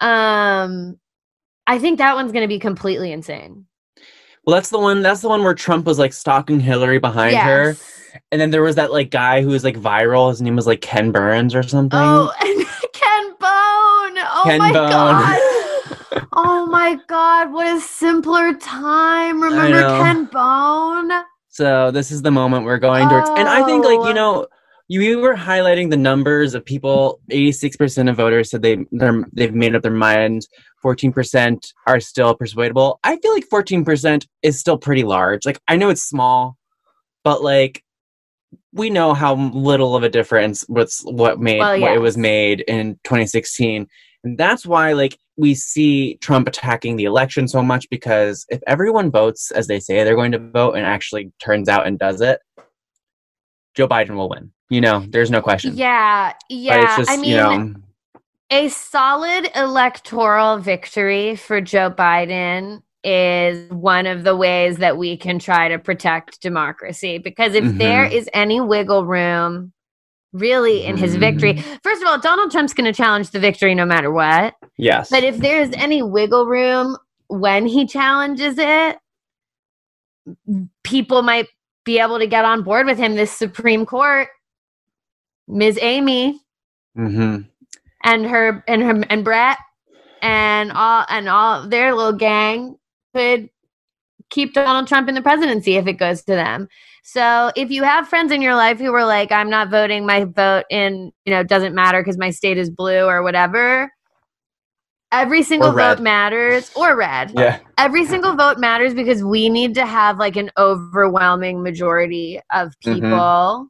Um 0.00 0.98
I 1.66 1.78
think 1.78 1.98
that 1.98 2.14
one's 2.14 2.30
going 2.30 2.42
to 2.44 2.48
be 2.48 2.58
completely 2.58 3.10
insane. 3.10 3.64
Well, 4.44 4.54
that's 4.54 4.68
the 4.68 4.78
one, 4.78 5.00
that's 5.02 5.22
the 5.22 5.30
one 5.30 5.42
where 5.42 5.54
Trump 5.54 5.86
was 5.86 5.98
like 5.98 6.12
stalking 6.12 6.60
Hillary 6.60 6.98
behind 6.98 7.34
her. 7.36 7.74
And 8.30 8.38
then 8.38 8.50
there 8.50 8.62
was 8.62 8.76
that 8.76 8.92
like 8.92 9.10
guy 9.10 9.40
who 9.40 9.48
was 9.48 9.64
like 9.64 9.76
viral. 9.76 10.28
His 10.28 10.42
name 10.42 10.54
was 10.56 10.66
like 10.66 10.82
Ken 10.82 11.10
Burns 11.10 11.54
or 11.54 11.62
something. 11.62 11.98
Oh, 11.98 12.30
Ken 12.92 13.30
Bone. 13.30 14.24
Oh 14.28 14.42
Ken 14.44 14.58
my 14.58 14.72
Bone. 14.72 14.90
god. 14.90 15.53
Oh 16.36 16.66
my 16.66 16.98
god, 17.06 17.52
what 17.52 17.66
a 17.76 17.80
simpler 17.80 18.54
time. 18.54 19.40
Remember. 19.40 19.80
Ken 20.02 20.24
Bone? 20.26 21.24
So 21.48 21.90
this 21.92 22.10
is 22.10 22.22
the 22.22 22.32
moment 22.32 22.64
we're 22.64 22.78
going 22.78 23.08
towards. 23.08 23.30
And 23.30 23.48
I 23.48 23.64
think 23.64 23.84
like, 23.84 24.00
Oh. 24.00 24.08
you 24.08 24.14
know, 24.14 24.46
you, 24.88 25.00
you 25.00 25.18
were 25.20 25.36
highlighting 25.36 25.90
the 25.90 25.96
numbers 25.96 26.54
of 26.54 26.64
people, 26.64 27.20
86% 27.30 28.10
of 28.10 28.16
voters 28.16 28.50
said 28.50 28.62
they 28.62 28.84
they're, 28.90 29.24
they've 29.32 29.54
made 29.54 29.74
up 29.76 29.82
their 29.82 29.92
mind. 29.92 30.46
14% 30.84 31.58
are 31.86 32.00
still 32.00 32.34
persuadable. 32.34 32.98
I 33.04 33.16
feel 33.18 33.32
like 33.32 33.48
14% 33.48 34.26
is 34.42 34.58
still 34.58 34.76
pretty 34.76 35.04
large. 35.04 35.46
Like 35.46 35.60
I 35.68 35.76
know 35.76 35.88
it's 35.88 36.02
small, 36.02 36.56
but 37.22 37.42
like 37.42 37.82
we 38.72 38.90
know 38.90 39.14
how 39.14 39.36
little 39.36 39.94
of 39.94 40.02
a 40.02 40.08
difference 40.08 40.64
what's 40.66 41.02
what 41.04 41.38
made 41.38 41.60
Well, 41.60 41.80
what 41.80 41.92
it 41.92 42.00
was 42.00 42.18
made 42.18 42.60
in 42.62 42.94
2016. 43.04 43.86
And 44.24 44.38
that's 44.38 44.66
why 44.66 44.92
like 44.94 45.18
we 45.36 45.54
see 45.54 46.16
Trump 46.16 46.48
attacking 46.48 46.96
the 46.96 47.04
election 47.04 47.46
so 47.46 47.62
much 47.62 47.88
because 47.90 48.46
if 48.48 48.62
everyone 48.66 49.10
votes 49.10 49.50
as 49.50 49.66
they 49.66 49.78
say 49.78 50.02
they're 50.02 50.16
going 50.16 50.32
to 50.32 50.38
vote 50.38 50.72
and 50.74 50.86
actually 50.86 51.30
turns 51.40 51.68
out 51.68 51.86
and 51.86 51.98
does 51.98 52.20
it, 52.20 52.40
Joe 53.74 53.86
Biden 53.86 54.16
will 54.16 54.30
win. 54.30 54.50
You 54.70 54.80
know, 54.80 55.04
there's 55.08 55.30
no 55.30 55.42
question. 55.42 55.76
Yeah, 55.76 56.32
But 56.32 56.38
yeah. 56.48 56.84
it's 56.84 56.96
just, 56.96 57.10
I 57.10 57.16
mean, 57.18 57.30
you 57.30 57.36
know, 57.36 57.74
a 58.50 58.68
solid 58.68 59.50
electoral 59.54 60.58
victory 60.58 61.36
for 61.36 61.60
Joe 61.60 61.90
Biden 61.90 62.82
is 63.02 63.70
one 63.70 64.06
of 64.06 64.24
the 64.24 64.34
ways 64.34 64.78
that 64.78 64.96
we 64.96 65.18
can 65.18 65.38
try 65.38 65.68
to 65.68 65.78
protect 65.78 66.40
democracy. 66.40 67.18
Because 67.18 67.54
if 67.54 67.76
there 67.76 68.06
Mhm. 68.06 68.12
is 68.12 68.30
any 68.32 68.62
wiggle 68.62 69.04
room 69.04 69.73
really 70.34 70.84
in 70.84 70.98
his 70.98 71.16
victory, 71.16 71.54
Mm-hmm. 71.54 71.76
first 71.84 72.02
of 72.02 72.08
all, 72.08 72.20
Donald 72.20 72.52
Trump's 72.52 72.74
going 72.74 72.86
to 72.92 72.94
challenge 72.94 73.30
the 73.30 73.40
victory 73.40 73.74
no 73.74 73.86
matter 73.86 74.12
what. 74.12 74.54
yes. 74.78 75.10
But 75.10 75.24
if 75.24 75.40
there's 75.40 75.70
any 75.74 76.02
wiggle 76.02 76.46
room 76.46 76.98
when 77.28 77.66
he 77.66 77.86
challenges 77.86 78.56
it, 78.58 78.98
people 80.84 81.22
might 81.22 81.48
be 81.84 82.00
able 82.00 82.18
to 82.20 82.26
get 82.28 82.44
on 82.46 82.62
board 82.62 82.86
with 82.86 82.98
him. 82.98 83.16
This 83.16 83.32
Supreme 83.32 83.86
Court, 83.86 84.28
Ms. 85.48 85.78
Amy 85.82 86.40
hmm 86.96 87.38
and 88.04 88.26
her 88.26 88.64
and 88.68 88.82
her 88.82 89.04
and 89.10 89.24
Brett 89.24 89.58
and 90.22 90.72
all 90.72 91.06
and 91.08 91.28
all 91.28 91.68
their 91.68 91.94
little 91.94 92.12
gang 92.14 92.76
could 93.14 93.50
keep 94.34 94.52
Donald 94.52 94.88
Trump 94.88 95.08
in 95.08 95.14
the 95.14 95.22
presidency 95.22 95.76
if 95.76 95.86
it 95.86 95.94
goes 95.94 96.22
to 96.24 96.34
them. 96.34 96.68
So 97.04 97.52
if 97.54 97.70
you 97.70 97.84
have 97.84 98.08
friends 98.08 98.32
in 98.32 98.42
your 98.42 98.56
life 98.56 98.78
who 98.78 98.90
were 98.90 99.04
like, 99.04 99.30
I'm 99.30 99.48
not 99.48 99.70
voting, 99.70 100.04
my 100.04 100.24
vote 100.24 100.64
in, 100.70 101.12
you 101.24 101.32
know, 101.32 101.44
doesn't 101.44 101.74
matter 101.74 102.00
because 102.00 102.18
my 102.18 102.30
state 102.30 102.58
is 102.58 102.70
blue 102.70 103.04
or 103.04 103.22
whatever. 103.22 103.92
Every 105.12 105.44
single 105.44 105.70
vote 105.70 106.00
matters, 106.00 106.72
or 106.74 106.96
red. 106.96 107.32
Yeah. 107.36 107.60
Every 107.78 108.04
single 108.04 108.34
vote 108.34 108.58
matters 108.58 108.94
because 108.94 109.22
we 109.22 109.48
need 109.48 109.74
to 109.74 109.86
have 109.86 110.18
like 110.18 110.34
an 110.34 110.50
overwhelming 110.58 111.62
majority 111.62 112.40
of 112.52 112.74
Mhm. 112.84 112.94
people 112.94 113.68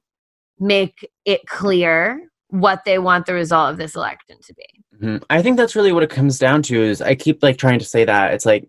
make 0.58 1.06
it 1.26 1.46
clear 1.46 2.30
what 2.48 2.84
they 2.86 2.98
want 2.98 3.26
the 3.26 3.34
result 3.34 3.72
of 3.72 3.76
this 3.76 3.94
election 3.94 4.36
to 4.46 4.54
be. 4.54 4.64
Mhm. 5.02 5.22
I 5.28 5.42
think 5.42 5.58
that's 5.58 5.76
really 5.76 5.92
what 5.92 6.02
it 6.04 6.08
comes 6.08 6.38
down 6.38 6.62
to 6.62 6.80
is 6.80 7.02
I 7.02 7.14
keep 7.14 7.42
like 7.42 7.58
trying 7.58 7.80
to 7.80 7.84
say 7.84 8.06
that 8.06 8.32
it's 8.32 8.46
like 8.46 8.66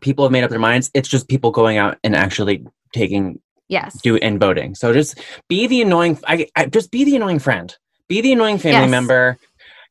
people 0.00 0.24
have 0.24 0.32
made 0.32 0.44
up 0.44 0.50
their 0.50 0.58
minds. 0.58 0.90
It's 0.94 1.08
just 1.08 1.28
people 1.28 1.50
going 1.50 1.78
out 1.78 1.98
and 2.04 2.14
actually 2.16 2.66
taking 2.94 3.40
Yes. 3.68 4.00
do 4.02 4.16
and 4.16 4.40
voting. 4.40 4.74
So 4.74 4.92
just 4.92 5.20
be 5.48 5.66
the 5.66 5.82
annoying. 5.82 6.18
I, 6.26 6.46
I 6.56 6.66
just 6.66 6.90
be 6.90 7.04
the 7.04 7.16
annoying 7.16 7.38
friend. 7.38 7.74
Be 8.08 8.20
the 8.20 8.32
annoying 8.32 8.58
family 8.58 8.80
Yes. 8.82 8.90
member. 8.90 9.36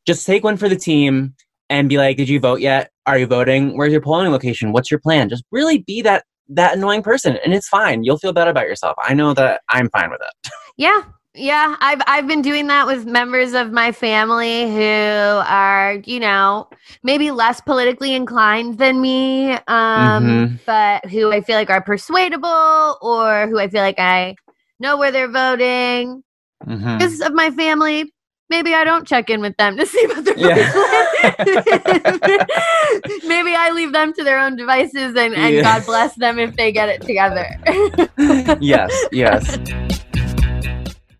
Just 0.06 0.26
take 0.26 0.44
one 0.44 0.58
for 0.58 0.68
the 0.68 0.76
team 0.76 1.34
and 1.70 1.88
be 1.88 1.98
like, 1.98 2.18
"Did 2.18 2.28
you 2.28 2.40
vote 2.40 2.60
yet? 2.60 2.92
Are 3.06 3.18
you 3.18 3.26
voting? 3.28 3.78
Where's 3.78 3.92
your 3.94 4.02
polling 4.02 4.32
location? 4.32 4.72
What's 4.74 4.92
your 4.92 5.00
plan?" 5.00 5.30
Just 5.30 5.44
really 5.52 5.80
be 5.80 6.02
that 6.02 6.26
that 6.50 6.76
annoying 6.76 7.04
person, 7.04 7.38
and 7.46 7.54
it's 7.54 7.68
fine. 7.68 8.04
You'll 8.04 8.18
feel 8.18 8.34
better 8.34 8.50
about 8.52 8.66
yourself. 8.68 8.96
I 9.04 9.14
know 9.14 9.34
that 9.36 9.62
I'm 9.70 9.90
fine 9.92 10.10
with 10.10 10.20
it. 10.22 10.52
Yeah. 10.78 11.02
Yeah, 11.36 11.76
I've 11.80 12.02
I've 12.08 12.28
been 12.28 12.42
doing 12.42 12.66
that 12.68 12.88
with 12.88 13.06
members 13.06 13.54
of 13.54 13.72
my 13.72 13.92
family 13.92 14.64
who 14.64 15.42
are, 15.46 15.98
you 16.06 16.20
know, 16.20 16.68
maybe 17.04 17.30
less 17.30 17.62
politically 17.62 18.16
inclined 18.16 18.80
than 18.80 19.00
me, 19.00 19.52
um, 19.68 19.68
Mhm. 19.68 20.60
but 20.66 21.06
who 21.06 21.32
I 21.32 21.42
feel 21.42 21.56
like 21.56 21.70
are 21.70 21.84
persuadable 21.84 22.98
or 23.02 23.48
who 23.48 23.60
I 23.60 23.68
feel 23.70 23.82
like 23.82 24.00
I 24.00 24.36
know 24.80 24.98
where 24.98 25.12
they're 25.12 25.32
voting. 25.32 26.24
Mhm. 26.68 26.98
Because 26.98 27.22
of 27.22 27.34
my 27.34 27.52
family, 27.52 28.12
maybe 28.50 28.74
I 28.74 28.84
don't 28.84 29.08
check 29.08 29.30
in 29.30 29.40
with 29.42 29.56
them 29.58 29.78
to 29.78 29.86
see 29.86 30.08
what 30.08 30.26
they're 30.26 30.36
Yeah. 30.36 30.56
maybe 33.28 33.54
I 33.56 33.70
leave 33.74 33.92
them 33.94 34.14
to 34.14 34.24
their 34.24 34.40
own 34.40 34.56
devices 34.56 35.16
and, 35.16 35.36
and 35.36 35.54
Yeah. 35.56 35.62
God 35.62 35.86
bless 35.86 36.16
them 36.16 36.40
if 36.40 36.56
they 36.56 36.72
get 36.72 36.90
it 36.90 37.06
together. 37.06 37.46
yes, 38.62 38.92
yes. 39.12 39.60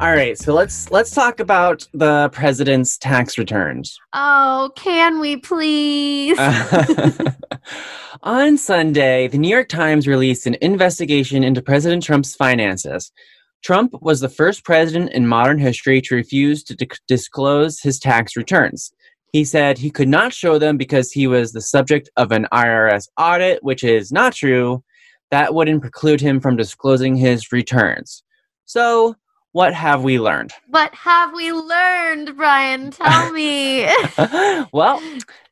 All 0.00 0.12
right, 0.12 0.36
so 0.36 0.52
let's 0.52 0.90
let's 0.90 1.12
talk 1.12 1.38
about 1.38 1.86
the 1.94 2.28
president's 2.30 2.98
tax 2.98 3.38
returns. 3.38 3.98
Oh, 4.12 4.72
can 4.74 5.20
we 5.20 5.36
please? 5.36 6.38
On 8.22 8.56
Sunday, 8.56 9.28
the 9.28 9.38
New 9.38 9.48
York 9.48 9.68
Times 9.68 10.08
released 10.08 10.46
an 10.46 10.56
investigation 10.60 11.44
into 11.44 11.62
President 11.62 12.02
Trump's 12.02 12.34
finances. 12.34 13.12
Trump 13.62 13.94
was 14.02 14.20
the 14.20 14.28
first 14.28 14.64
president 14.64 15.12
in 15.12 15.26
modern 15.26 15.58
history 15.58 16.00
to 16.02 16.14
refuse 16.14 16.64
to 16.64 16.76
disclose 17.06 17.80
his 17.80 17.98
tax 17.98 18.36
returns. 18.36 18.92
He 19.32 19.44
said 19.44 19.78
he 19.78 19.90
could 19.90 20.08
not 20.08 20.32
show 20.32 20.58
them 20.58 20.76
because 20.76 21.12
he 21.12 21.26
was 21.26 21.52
the 21.52 21.60
subject 21.60 22.10
of 22.16 22.30
an 22.30 22.46
IRS 22.52 23.08
audit, 23.18 23.62
which 23.62 23.82
is 23.82 24.12
not 24.12 24.34
true. 24.34 24.84
That 25.30 25.54
wouldn't 25.54 25.80
preclude 25.80 26.20
him 26.20 26.40
from 26.40 26.56
disclosing 26.56 27.16
his 27.16 27.52
returns. 27.52 28.22
So, 28.64 29.16
what 29.54 29.72
have 29.72 30.02
we 30.02 30.18
learned? 30.18 30.52
What 30.66 30.92
have 30.96 31.32
we 31.32 31.52
learned, 31.52 32.36
Bryan? 32.36 32.90
Tell 32.90 33.30
me. 33.30 33.86
well, 34.72 35.00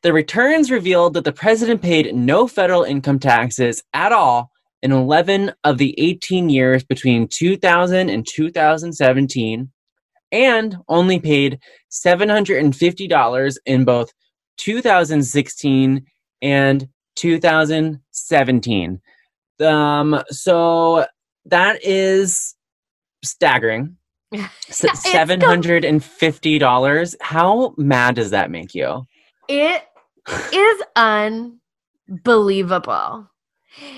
the 0.01 0.11
returns 0.11 0.69
revealed 0.69 1.13
that 1.13 1.23
the 1.23 1.31
president 1.31 1.81
paid 1.81 2.13
no 2.13 2.45
federal 2.45 2.83
income 2.83 3.17
taxes 3.17 3.81
at 3.93 4.11
all 4.11 4.51
in 4.81 4.91
11 4.91 5.53
of 5.63 5.77
the 5.77 5.97
18 5.97 6.49
years 6.49 6.83
between 6.83 7.29
2000 7.29 8.09
and 8.09 8.27
2017 8.27 9.71
and 10.33 10.77
only 10.89 11.19
paid 11.21 11.59
$750 11.89 13.57
in 13.65 13.85
both 13.85 14.11
2016 14.57 16.05
and 16.41 16.89
2017. 17.15 19.01
Um, 19.61 20.23
so 20.29 21.05
that 21.45 21.85
is 21.85 22.55
staggering. 23.23 23.97
Seven 24.69 25.41
hundred 25.41 25.85
and 25.85 26.03
fifty 26.03 26.57
dollars. 26.57 27.15
How 27.21 27.75
mad 27.77 28.15
does 28.15 28.31
that 28.31 28.49
make 28.49 28.73
you? 28.73 29.03
It 29.47 29.83
is 30.51 30.83
unbelievable. 30.95 33.29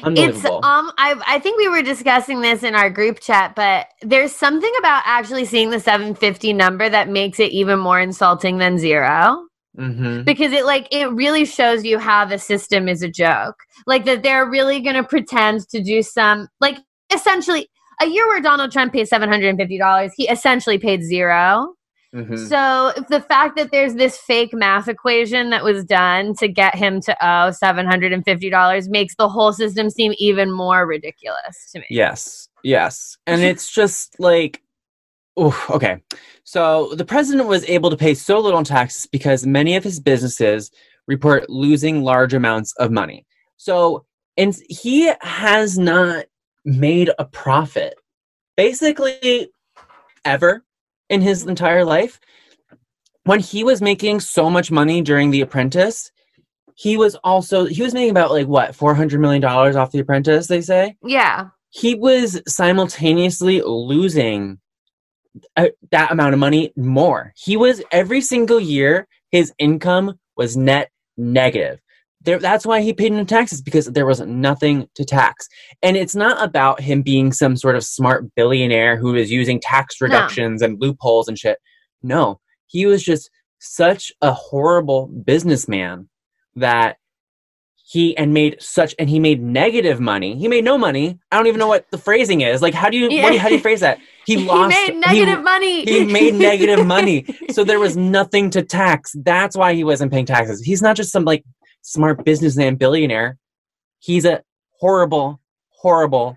It's 0.06 0.46
um 0.46 0.92
I 0.98 1.22
I 1.28 1.40
think 1.40 1.58
we 1.58 1.68
were 1.68 1.82
discussing 1.82 2.42
this 2.42 2.64
in 2.64 2.76
our 2.76 2.90
group 2.90 3.20
chat, 3.20 3.56
but 3.56 3.88
there's 4.02 4.34
something 4.34 4.72
about 4.80 5.04
actually 5.06 5.46
seeing 5.46 5.70
the 5.70 5.80
750 5.80 6.54
number 6.54 6.90
that 6.90 7.10
makes 7.10 7.40
it 7.40 7.52
even 7.52 7.80
more 7.80 8.00
insulting 8.00 8.58
than 8.58 8.78
0 8.78 9.46
mm-hmm. 9.78 10.24
Because 10.24 10.54
it 10.54 10.66
like 10.66 10.88
it 10.92 11.12
really 11.12 11.44
shows 11.44 11.84
you 11.84 12.00
how 12.00 12.24
the 12.24 12.40
system 12.40 12.88
is 12.88 13.02
a 13.02 13.10
joke. 13.10 13.56
Like 13.86 14.06
that 14.06 14.24
they're 14.24 14.50
really 14.50 14.80
gonna 14.80 15.04
pretend 15.04 15.68
to 15.70 15.84
do 15.84 16.02
some 16.02 16.48
like 16.62 16.78
essentially 17.14 17.68
a 18.02 18.08
year 18.08 18.28
where 18.28 18.42
Donald 18.42 18.72
Trump 18.72 18.94
pays 18.94 19.10
$750, 19.10 20.12
he 20.16 20.28
essentially 20.28 20.78
paid 20.78 21.04
0 21.04 21.74
mm-hmm. 22.14 22.36
So 22.36 22.94
the 23.10 23.22
fact 23.22 23.56
that 23.58 23.72
there's 23.72 23.96
this 23.96 24.18
fake 24.18 24.54
math 24.54 24.88
equation 24.88 25.50
that 25.50 25.64
was 25.64 25.84
done 25.86 26.34
to 26.36 26.48
get 26.48 26.76
him 26.76 27.02
to 27.02 27.14
owe 27.22 27.52
$750 27.52 28.90
makes 28.90 29.16
the 29.16 29.30
whole 29.30 29.54
system 29.54 29.90
seem 29.90 30.14
even 30.18 30.52
more 30.52 30.86
ridiculous 30.86 31.72
to 31.74 31.80
me. 31.80 31.86
Yes. 31.90 32.50
Yes. 32.64 33.18
And 33.28 33.42
it's 33.44 33.72
just 33.72 34.20
like, 34.20 34.62
oh, 35.38 35.66
okay. 35.70 36.02
So 36.44 36.94
the 36.96 37.06
president 37.06 37.48
was 37.48 37.64
able 37.66 37.90
to 37.90 37.98
pay 37.98 38.14
so 38.14 38.40
little 38.40 38.60
in 38.60 38.66
taxes 38.66 39.08
because 39.08 39.46
many 39.46 39.76
of 39.76 39.84
his 39.84 40.00
businesses 40.00 40.72
report 41.08 41.50
losing 41.50 42.04
large 42.04 42.34
amounts 42.34 42.74
of 42.78 42.92
money. 42.92 43.26
So, 43.58 44.06
and 44.38 44.56
he 44.70 45.12
has 45.22 45.78
not 45.78 46.26
made 46.66 47.12
a 47.20 47.26
profit 47.26 47.96
basically 48.58 49.50
ever 50.24 50.64
in 51.10 51.22
his 51.22 51.44
entire 51.44 51.86
life. 51.86 52.20
When 53.24 53.40
he 53.40 53.64
was 53.64 53.82
making 53.82 54.20
so 54.20 54.50
much 54.50 54.72
money 54.72 55.02
during 55.02 55.32
The 55.32 55.42
Apprentice, 55.42 56.12
he 56.76 56.98
was 56.98 57.16
also 57.24 57.66
he 57.66 57.82
was 57.82 57.94
making 57.94 58.12
about 58.12 58.32
like 58.32 58.48
what 58.48 58.76
400 58.76 59.20
million 59.20 59.42
dollars 59.42 59.76
off 59.76 59.92
The 59.92 60.00
Apprentice, 60.00 60.48
they 60.48 60.62
say. 60.62 60.96
Yeah. 61.04 61.50
He 61.70 61.96
was 61.96 62.42
simultaneously 62.48 63.62
losing 63.62 64.60
a, 65.58 65.72
that 65.92 66.12
amount 66.12 66.34
of 66.34 66.40
money 66.40 66.72
more. 66.76 67.34
He 67.36 67.58
was 67.58 67.82
every 67.92 68.22
single 68.22 68.60
year 68.60 69.08
his 69.32 69.54
income 69.58 70.20
was 70.38 70.56
net 70.56 70.92
negative. 71.18 71.82
There, 72.26 72.40
that's 72.40 72.66
why 72.66 72.82
he 72.82 72.92
paid 72.92 73.12
no 73.12 73.24
taxes 73.24 73.62
because 73.62 73.86
there 73.86 74.06
was 74.06 74.20
nothing 74.22 74.90
to 74.96 75.06
tax. 75.06 75.48
And 75.82 75.96
it's 75.96 76.16
not 76.16 76.44
about 76.44 76.82
him 76.82 77.02
being 77.02 77.32
some 77.32 77.56
sort 77.56 77.76
of 77.76 77.84
smart 77.84 78.34
billionaire 78.36 78.98
who 78.98 79.16
is 79.16 79.32
using 79.32 79.60
tax 79.60 80.02
reductions 80.02 80.62
no. 80.62 80.68
and 80.68 80.82
loopholes 80.82 81.28
and 81.28 81.38
shit. 81.38 81.60
No, 82.02 82.40
he 82.68 82.86
was 82.86 83.04
just 83.04 83.30
such 83.60 84.12
a 84.22 84.32
horrible 84.32 85.08
businessman 85.08 86.10
that 86.56 86.98
he 87.88 88.18
and 88.18 88.34
made 88.34 88.60
such 88.60 88.96
and 88.98 89.08
he 89.08 89.20
made 89.20 89.42
negative 89.42 90.00
money. 90.00 90.36
He 90.38 90.48
made 90.48 90.64
no 90.64 90.76
money. 90.76 91.20
I 91.32 91.38
don't 91.38 91.46
even 91.46 91.60
know 91.60 91.68
what 91.68 91.90
the 91.92 92.00
phrasing 92.00 92.42
is. 92.42 92.60
Like 92.60 92.74
how 92.74 92.90
do 92.90 92.98
you, 92.98 93.10
yeah. 93.12 93.28
do 93.28 93.34
you 93.34 93.40
how 93.40 93.48
do 93.48 93.56
you 93.56 93.62
phrase 93.62 93.82
that? 93.82 94.00
He, 94.26 94.38
lost 94.38 94.76
he 94.76 94.92
made 94.92 95.00
negative 95.02 95.38
he, 95.38 95.44
money. 95.44 95.86
He 95.86 96.04
made 96.04 96.34
negative 96.34 96.84
money. 96.84 97.28
So 97.52 97.64
there 97.64 97.80
was 97.80 97.96
nothing 97.96 98.50
to 98.50 98.64
tax. 98.64 99.16
That's 99.24 99.56
why 99.56 99.76
he 99.76 99.84
wasn't 99.84 100.12
paying 100.12 100.26
taxes. 100.26 100.62
He's 100.62 100.82
not 100.82 100.96
just 100.96 101.12
some 101.12 101.26
like 101.26 101.46
smart 101.86 102.26
businessman 102.26 102.76
billionaire. 102.76 103.38
He's 104.00 104.26
a 104.26 104.44
horrible, 104.80 105.40
horrible 105.70 106.36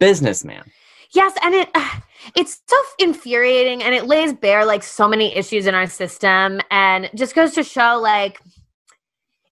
businessman. 0.00 0.64
Yes, 1.12 1.34
and 1.42 1.54
it 1.54 1.68
uh, 1.74 2.00
it's 2.34 2.60
so 2.66 2.76
infuriating 2.98 3.82
and 3.82 3.94
it 3.94 4.06
lays 4.06 4.32
bare 4.32 4.64
like 4.64 4.82
so 4.82 5.06
many 5.06 5.34
issues 5.36 5.66
in 5.66 5.74
our 5.74 5.86
system 5.86 6.60
and 6.70 7.10
just 7.14 7.34
goes 7.34 7.52
to 7.54 7.62
show 7.62 7.98
like 8.02 8.40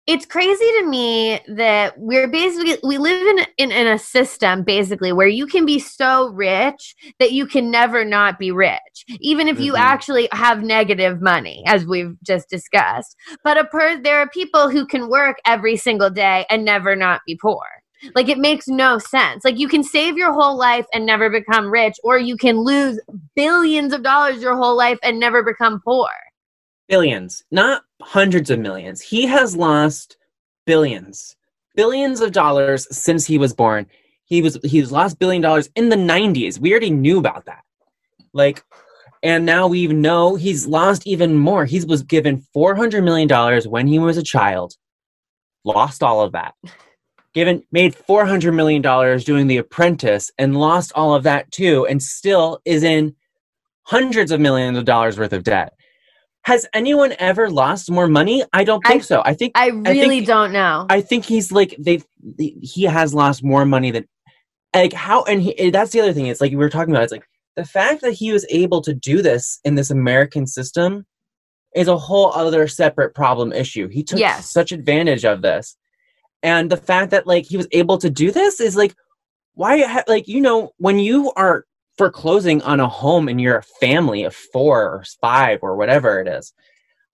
it's 0.06 0.26
crazy 0.26 0.70
to 0.80 0.86
me 0.86 1.40
that 1.48 1.94
we're 1.96 2.28
basically 2.28 2.76
we 2.82 2.98
live 2.98 3.26
in, 3.26 3.46
in 3.56 3.72
in 3.72 3.86
a 3.86 3.98
system 3.98 4.62
basically 4.62 5.12
where 5.12 5.28
you 5.28 5.46
can 5.46 5.64
be 5.64 5.78
so 5.78 6.28
rich 6.28 6.94
that 7.18 7.32
you 7.32 7.46
can 7.46 7.70
never 7.70 8.04
not 8.04 8.38
be 8.38 8.50
rich 8.50 9.04
even 9.20 9.48
if 9.48 9.56
mm-hmm. 9.56 9.64
you 9.64 9.76
actually 9.76 10.28
have 10.32 10.62
negative 10.62 11.22
money 11.22 11.62
as 11.66 11.86
we've 11.86 12.16
just 12.22 12.48
discussed. 12.50 13.16
But 13.42 13.58
a 13.58 13.64
per 13.64 14.00
there 14.00 14.18
are 14.18 14.28
people 14.28 14.68
who 14.68 14.86
can 14.86 15.08
work 15.08 15.38
every 15.46 15.76
single 15.76 16.10
day 16.10 16.44
and 16.50 16.64
never 16.64 16.94
not 16.94 17.22
be 17.26 17.38
poor. 17.40 17.62
Like 18.14 18.28
it 18.28 18.38
makes 18.38 18.68
no 18.68 18.98
sense. 18.98 19.44
Like 19.44 19.58
you 19.58 19.68
can 19.68 19.82
save 19.82 20.18
your 20.18 20.32
whole 20.32 20.58
life 20.58 20.84
and 20.92 21.06
never 21.06 21.30
become 21.30 21.70
rich 21.70 21.96
or 22.04 22.18
you 22.18 22.36
can 22.36 22.58
lose 22.58 23.00
billions 23.34 23.94
of 23.94 24.02
dollars 24.02 24.42
your 24.42 24.56
whole 24.56 24.76
life 24.76 24.98
and 25.02 25.18
never 25.18 25.42
become 25.42 25.80
poor. 25.82 26.10
Billions, 26.86 27.42
not 27.50 27.82
hundreds 28.04 28.50
of 28.50 28.58
millions. 28.58 29.00
He 29.00 29.26
has 29.26 29.56
lost 29.56 30.16
billions, 30.66 31.36
billions 31.74 32.20
of 32.20 32.32
dollars 32.32 32.86
since 32.94 33.26
he 33.26 33.38
was 33.38 33.54
born. 33.54 33.86
He 34.26 34.42
was 34.42 34.58
he's 34.62 34.92
lost 34.92 35.18
billion 35.18 35.42
dollars 35.42 35.70
in 35.74 35.88
the 35.88 35.96
90s. 35.96 36.58
We 36.58 36.70
already 36.70 36.90
knew 36.90 37.18
about 37.18 37.46
that. 37.46 37.62
Like 38.32 38.62
and 39.22 39.46
now 39.46 39.66
we 39.66 39.86
know 39.86 40.34
he's 40.34 40.66
lost 40.66 41.06
even 41.06 41.34
more. 41.34 41.64
He 41.64 41.82
was 41.84 42.02
given 42.02 42.44
400 42.52 43.02
million 43.02 43.26
dollars 43.26 43.66
when 43.66 43.86
he 43.86 43.98
was 43.98 44.18
a 44.18 44.22
child. 44.22 44.74
Lost 45.64 46.02
all 46.02 46.20
of 46.20 46.32
that. 46.32 46.54
Given 47.32 47.64
made 47.72 47.94
400 47.94 48.52
million 48.52 48.82
dollars 48.82 49.24
doing 49.24 49.46
The 49.46 49.56
Apprentice 49.56 50.30
and 50.38 50.58
lost 50.58 50.92
all 50.94 51.14
of 51.14 51.22
that 51.22 51.50
too 51.50 51.86
and 51.86 52.02
still 52.02 52.60
is 52.64 52.82
in 52.82 53.16
hundreds 53.84 54.30
of 54.30 54.40
millions 54.40 54.76
of 54.76 54.84
dollars 54.84 55.18
worth 55.18 55.32
of 55.32 55.44
debt. 55.44 55.74
Has 56.44 56.66
anyone 56.74 57.14
ever 57.18 57.48
lost 57.48 57.90
more 57.90 58.06
money? 58.06 58.44
I 58.52 58.64
don't 58.64 58.84
think 58.86 59.02
I, 59.02 59.04
so. 59.04 59.22
I 59.24 59.34
think 59.34 59.52
I 59.54 59.68
really 59.68 60.00
I 60.00 60.08
think, 60.08 60.26
don't 60.26 60.52
know. 60.52 60.86
I 60.90 61.00
think 61.00 61.24
he's 61.24 61.50
like 61.50 61.74
they 61.78 62.02
he 62.36 62.84
has 62.84 63.14
lost 63.14 63.42
more 63.42 63.64
money 63.64 63.90
than 63.90 64.06
like 64.74 64.92
how 64.92 65.24
and 65.24 65.40
he, 65.40 65.58
eh, 65.58 65.70
that's 65.70 65.92
the 65.92 66.00
other 66.00 66.12
thing. 66.12 66.26
It's 66.26 66.40
like 66.40 66.50
we 66.50 66.56
were 66.56 66.70
talking 66.70 66.92
about. 66.92 67.04
It's 67.04 67.12
like 67.12 67.26
the 67.56 67.64
fact 67.64 68.02
that 68.02 68.12
he 68.12 68.32
was 68.32 68.44
able 68.50 68.82
to 68.82 68.92
do 68.92 69.22
this 69.22 69.60
in 69.64 69.74
this 69.74 69.90
American 69.90 70.46
system 70.46 71.06
is 71.74 71.88
a 71.88 71.96
whole 71.96 72.32
other 72.32 72.68
separate 72.68 73.14
problem 73.14 73.52
issue. 73.52 73.88
He 73.88 74.02
took 74.02 74.18
yes. 74.18 74.50
such 74.50 74.72
advantage 74.72 75.24
of 75.24 75.42
this. 75.42 75.76
And 76.42 76.70
the 76.70 76.76
fact 76.76 77.10
that 77.10 77.26
like 77.26 77.46
he 77.46 77.56
was 77.56 77.68
able 77.72 77.98
to 77.98 78.10
do 78.10 78.30
this 78.30 78.60
is 78.60 78.76
like 78.76 78.94
why 79.54 79.82
ha- 79.82 80.04
like 80.06 80.28
you 80.28 80.40
know 80.40 80.72
when 80.76 80.98
you 80.98 81.32
are 81.36 81.64
foreclosing 81.96 82.62
on 82.62 82.80
a 82.80 82.88
home 82.88 83.28
and 83.28 83.40
you're 83.40 83.58
a 83.58 83.62
family 83.62 84.24
of 84.24 84.34
four 84.34 84.82
or 84.82 85.04
five 85.20 85.60
or 85.62 85.76
whatever 85.76 86.20
it 86.20 86.28
is. 86.28 86.52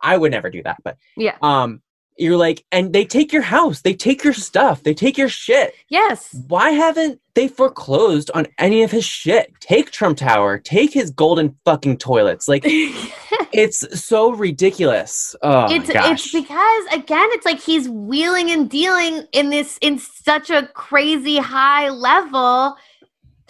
I 0.01 0.17
would 0.17 0.33
never 0.33 0.51
do 0.51 0.63
that, 0.63 0.79
but 0.83 0.97
yeah. 1.17 1.37
Um, 1.43 1.83
you're 2.21 2.37
like, 2.37 2.65
and 2.71 2.93
they 2.93 3.05
take 3.05 3.33
your 3.33 3.43
house, 3.43 3.81
they 3.81 3.95
take 3.95 4.23
your 4.23 4.35
stuff, 4.35 4.83
they 4.83 4.93
take 4.93 5.17
your 5.17 5.29
shit. 5.29 5.75
Yes. 5.89 6.29
Why 6.49 6.71
haven't 6.71 7.21
they 7.35 7.49
foreclosed 7.49 8.31
on 8.35 8.47
any 8.59 8.83
of 8.83 8.91
his 8.91 9.05
shit? 9.05 9.53
Take 9.61 9.91
Trump 9.91 10.19
Tower, 10.19 10.59
take 10.59 10.93
his 10.93 11.11
golden 11.11 11.57
fucking 11.65 11.97
toilets. 11.97 12.47
Like, 12.47 12.63
it's 13.53 14.05
so 14.05 14.33
ridiculous. 14.33 15.35
Oh, 15.43 15.73
it's 15.75 15.89
it's 15.89 16.33
because 16.33 16.85
again, 16.93 17.29
it's 17.33 17.47
like 17.47 17.61
he's 17.61 17.89
wheeling 17.89 18.51
and 18.51 18.69
dealing 18.69 19.27
in 19.33 19.49
this 19.49 19.79
in 19.81 19.99
such 19.99 20.51
a 20.51 20.67
crazy 20.75 21.39
high 21.39 21.89
level 21.89 22.77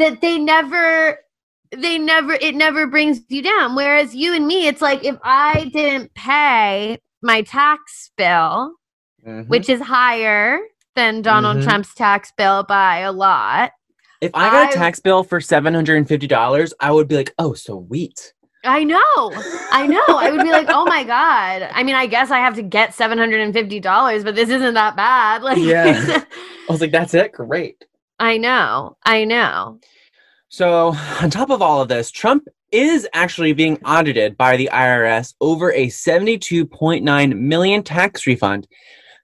that 0.01 0.21
they 0.21 0.39
never 0.39 1.19
they 1.77 1.99
never 1.99 2.33
it 2.33 2.55
never 2.55 2.87
brings 2.87 3.21
you 3.29 3.43
down 3.43 3.75
whereas 3.75 4.15
you 4.15 4.35
and 4.35 4.47
me 4.47 4.67
it's 4.67 4.83
like 4.83 5.05
if 5.05 5.17
i 5.23 5.71
didn't 5.73 6.13
pay 6.15 6.99
my 7.23 7.43
tax 7.43 8.11
bill 8.17 8.73
mm-hmm. 9.25 9.43
which 9.43 9.69
is 9.69 9.81
higher 9.81 10.59
than 10.97 11.23
donald 11.23 11.59
mm-hmm. 11.59 11.69
trump's 11.69 11.95
tax 11.95 12.33
bill 12.37 12.65
by 12.65 12.99
a 12.99 13.13
lot 13.13 13.71
if 14.21 14.33
i 14.35 14.51
got 14.51 14.67
I, 14.67 14.71
a 14.71 14.73
tax 14.73 14.99
bill 14.99 15.23
for 15.23 15.39
$750 15.39 16.73
i 16.81 16.91
would 16.91 17.07
be 17.07 17.17
like 17.17 17.33
oh 17.39 17.55
sweet 17.55 18.33
I 18.63 18.85
know. 18.85 19.33
I 19.73 19.87
know. 19.87 20.05
I 20.07 20.31
would 20.31 20.43
be 20.43 20.51
like, 20.51 20.67
"Oh 20.69 20.85
my 20.85 21.03
god." 21.17 21.67
I 21.73 21.83
mean, 21.83 21.95
I 21.95 22.07
guess 22.07 22.31
I 22.31 22.41
have 22.41 22.57
to 22.57 22.63
get 22.63 22.91
$750, 22.91 24.23
but 24.23 24.35
this 24.35 24.51
isn't 24.51 24.75
that 24.75 24.97
bad. 24.97 25.43
Like 25.51 25.57
Yeah. 25.57 26.23
I 26.69 26.73
was 26.73 26.83
like, 26.83 26.93
"That's 26.93 27.15
it? 27.15 27.33
Great." 27.33 27.87
I 28.21 28.37
know. 28.37 28.97
I 29.05 29.25
know. 29.25 29.81
So, 30.49 30.95
on 31.21 31.31
top 31.31 31.51
of 31.51 31.63
all 31.63 31.81
of 31.81 31.89
this, 31.89 32.11
Trump 32.11 32.49
is 32.71 33.09
actually 33.15 33.53
being 33.53 33.79
audited 33.85 34.37
by 34.37 34.57
the 34.57 34.69
IRS 34.73 35.35
over 35.41 35.73
a 35.73 35.87
72.9 35.87 37.39
million 37.39 37.83
tax 37.83 38.27
refund 38.27 38.69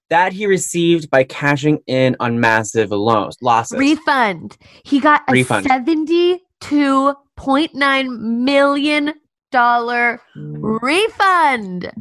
that 0.09 0.33
he 0.33 0.47
received 0.47 1.11
by 1.11 1.25
cashing 1.25 1.81
in 1.87 2.17
on 2.21 2.41
massive 2.41 2.91
loans 2.91 3.37
losses. 3.43 3.79
Refund. 3.79 4.57
He 4.85 4.99
got 4.99 5.23
a 5.29 5.33
refund. 5.33 5.67
72.9 5.67 8.21
million 8.21 9.13
dollar 9.53 10.23
mm. 10.37 10.81
refund. 10.81 11.93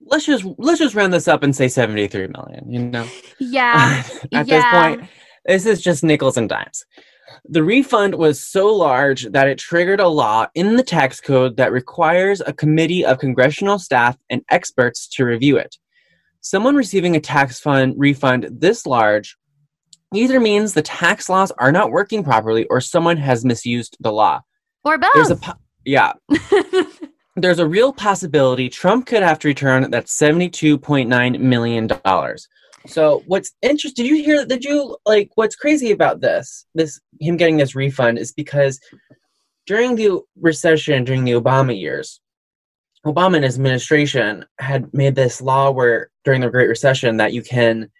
Let's 0.00 0.26
just 0.26 0.44
let's 0.58 0.80
just 0.80 0.96
round 0.96 1.12
this 1.12 1.28
up 1.28 1.44
and 1.44 1.54
say 1.54 1.68
73 1.68 2.28
million, 2.28 2.70
you 2.70 2.80
know. 2.80 3.06
Yeah. 3.38 4.02
At 4.32 4.48
yeah. 4.48 4.54
this 4.56 4.64
point, 4.98 5.08
this 5.44 5.66
is 5.66 5.80
just 5.80 6.04
nickels 6.04 6.36
and 6.36 6.48
dimes. 6.48 6.84
The 7.44 7.62
refund 7.62 8.14
was 8.14 8.44
so 8.44 8.74
large 8.74 9.24
that 9.30 9.48
it 9.48 9.58
triggered 9.58 10.00
a 10.00 10.08
law 10.08 10.46
in 10.54 10.76
the 10.76 10.82
tax 10.82 11.20
code 11.20 11.56
that 11.56 11.72
requires 11.72 12.40
a 12.40 12.52
committee 12.52 13.04
of 13.04 13.18
congressional 13.18 13.78
staff 13.78 14.16
and 14.30 14.42
experts 14.50 15.06
to 15.08 15.24
review 15.24 15.56
it. 15.56 15.76
Someone 16.40 16.74
receiving 16.74 17.16
a 17.16 17.20
tax 17.20 17.60
fund 17.60 17.94
refund 17.96 18.48
this 18.50 18.86
large 18.86 19.36
either 20.14 20.40
means 20.40 20.74
the 20.74 20.82
tax 20.82 21.28
laws 21.28 21.52
are 21.52 21.72
not 21.72 21.92
working 21.92 22.24
properly 22.24 22.64
or 22.66 22.80
someone 22.80 23.16
has 23.16 23.44
misused 23.44 23.96
the 24.00 24.12
law. 24.12 24.40
Or 24.84 24.98
both. 24.98 25.14
There's 25.14 25.30
a 25.30 25.36
po- 25.36 25.58
yeah. 25.84 26.12
There's 27.36 27.58
a 27.58 27.66
real 27.66 27.92
possibility 27.92 28.68
Trump 28.68 29.06
could 29.06 29.22
have 29.22 29.38
to 29.40 29.48
return 29.48 29.90
that 29.90 30.06
$72.9 30.06 31.40
million. 31.40 31.88
So 32.86 33.22
what's 33.26 33.52
interesting? 33.62 34.04
Did 34.04 34.16
you 34.16 34.24
hear? 34.24 34.38
That 34.38 34.60
did 34.60 34.64
you 34.64 34.96
like? 35.06 35.30
What's 35.34 35.56
crazy 35.56 35.90
about 35.90 36.20
this? 36.20 36.66
This 36.74 37.00
him 37.20 37.36
getting 37.36 37.56
this 37.56 37.74
refund 37.74 38.18
is 38.18 38.32
because 38.32 38.80
during 39.66 39.96
the 39.96 40.20
recession, 40.40 41.04
during 41.04 41.24
the 41.24 41.32
Obama 41.32 41.78
years, 41.78 42.20
Obama 43.06 43.36
and 43.36 43.44
his 43.44 43.56
administration 43.56 44.44
had 44.58 44.92
made 44.92 45.14
this 45.14 45.40
law 45.40 45.70
where 45.70 46.10
during 46.24 46.40
the 46.40 46.50
Great 46.50 46.68
Recession 46.68 47.16
that 47.18 47.32
you 47.32 47.42
can 47.42 47.90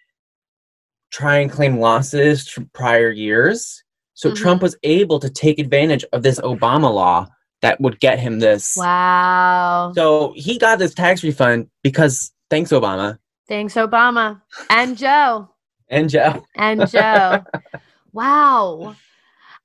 try 1.11 1.37
and 1.37 1.51
claim 1.51 1.79
losses 1.79 2.47
from 2.47 2.69
prior 2.73 3.11
years. 3.11 3.83
So 4.13 4.29
mm-hmm. 4.29 4.41
Trump 4.41 4.61
was 4.61 4.77
able 4.83 5.19
to 5.19 5.29
take 5.29 5.59
advantage 5.59 6.05
of 6.13 6.23
this 6.23 6.39
Obama 6.39 6.93
law 6.93 7.27
that 7.61 7.79
would 7.81 7.99
get 7.99 8.19
him 8.19 8.39
this. 8.39 8.75
Wow. 8.77 9.91
So 9.95 10.33
he 10.35 10.57
got 10.57 10.79
this 10.79 10.93
tax 10.93 11.23
refund 11.23 11.67
because 11.83 12.31
thanks 12.49 12.71
Obama 12.71 13.17
Thanks, 13.51 13.73
Obama 13.73 14.41
and 14.69 14.97
Joe. 14.97 15.49
and 15.89 16.09
Joe. 16.09 16.41
And 16.55 16.87
Joe. 16.87 17.43
wow. 18.13 18.95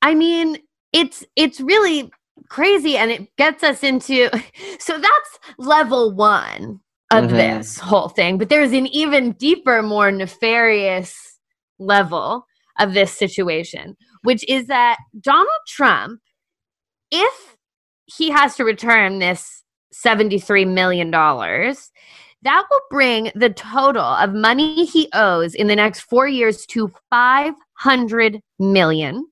I 0.02 0.12
mean, 0.12 0.58
it's 0.92 1.22
it's 1.36 1.60
really 1.60 2.10
crazy 2.48 2.96
and 2.96 3.12
it 3.12 3.36
gets 3.36 3.62
us 3.62 3.84
into 3.84 4.28
so 4.80 4.98
that's 4.98 5.38
level 5.56 6.12
1 6.16 6.80
of 7.12 7.26
mm-hmm. 7.26 7.36
this 7.36 7.78
whole 7.78 8.08
thing, 8.08 8.38
but 8.38 8.48
there's 8.48 8.72
an 8.72 8.88
even 8.88 9.30
deeper 9.34 9.84
more 9.84 10.10
nefarious 10.10 11.38
level 11.78 12.44
of 12.80 12.92
this 12.92 13.12
situation, 13.12 13.96
which 14.24 14.44
is 14.48 14.66
that 14.66 14.96
Donald 15.20 15.46
Trump 15.68 16.20
if 17.12 17.56
he 18.06 18.30
has 18.30 18.56
to 18.56 18.64
return 18.64 19.20
this 19.20 19.62
73 19.92 20.64
million 20.64 21.12
dollars 21.12 21.92
that 22.42 22.64
will 22.70 22.80
bring 22.90 23.30
the 23.34 23.50
total 23.50 24.02
of 24.02 24.32
money 24.32 24.84
he 24.84 25.08
owes 25.12 25.54
in 25.54 25.66
the 25.66 25.76
next 25.76 26.00
four 26.00 26.28
years 26.28 26.66
to 26.66 26.92
500 27.10 28.40
million. 28.58 29.26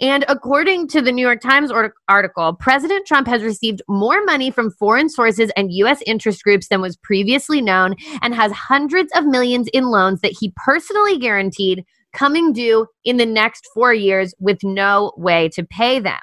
And 0.00 0.24
according 0.28 0.88
to 0.88 1.02
the 1.02 1.12
New 1.12 1.22
York 1.22 1.40
Times 1.40 1.72
article, 2.08 2.54
President 2.54 3.06
Trump 3.06 3.26
has 3.26 3.42
received 3.42 3.82
more 3.88 4.24
money 4.24 4.50
from 4.50 4.70
foreign 4.70 5.08
sources 5.08 5.50
and 5.56 5.72
U.S. 5.72 6.00
interest 6.06 6.44
groups 6.44 6.68
than 6.68 6.80
was 6.80 6.96
previously 6.96 7.60
known 7.60 7.96
and 8.22 8.34
has 8.34 8.52
hundreds 8.52 9.10
of 9.16 9.26
millions 9.26 9.68
in 9.72 9.84
loans 9.84 10.20
that 10.20 10.36
he 10.38 10.52
personally 10.56 11.18
guaranteed 11.18 11.84
coming 12.12 12.52
due 12.52 12.86
in 13.04 13.16
the 13.16 13.26
next 13.26 13.66
four 13.74 13.92
years 13.92 14.34
with 14.38 14.58
no 14.62 15.12
way 15.16 15.48
to 15.48 15.64
pay 15.64 15.98
them. 15.98 16.20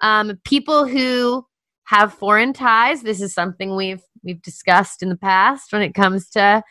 Um, 0.00 0.38
people 0.44 0.86
who 0.86 1.46
have 1.84 2.14
foreign 2.14 2.52
ties, 2.52 3.02
this 3.02 3.20
is 3.20 3.34
something 3.34 3.76
we've 3.76 4.02
we've 4.22 4.42
discussed 4.42 5.02
in 5.02 5.08
the 5.08 5.16
past 5.16 5.72
when 5.72 5.82
it 5.82 5.94
comes 5.94 6.30
to 6.30 6.62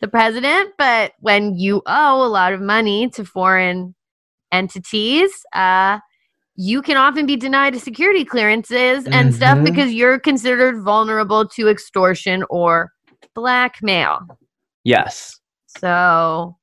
the 0.00 0.08
president, 0.08 0.70
but 0.78 1.12
when 1.20 1.56
you 1.56 1.82
owe 1.86 2.24
a 2.24 2.28
lot 2.28 2.52
of 2.52 2.60
money 2.60 3.08
to 3.10 3.24
foreign 3.24 3.94
entities, 4.52 5.30
uh, 5.52 5.98
you 6.54 6.82
can 6.82 6.96
often 6.96 7.26
be 7.26 7.36
denied 7.36 7.80
security 7.80 8.24
clearances 8.24 9.06
and 9.06 9.28
mm-hmm. 9.28 9.30
stuff 9.30 9.64
because 9.64 9.92
you're 9.92 10.18
considered 10.18 10.82
vulnerable 10.82 11.46
to 11.46 11.68
extortion 11.68 12.44
or 12.50 12.92
blackmail. 13.34 14.26
Yes. 14.84 15.38
So, 15.78 16.56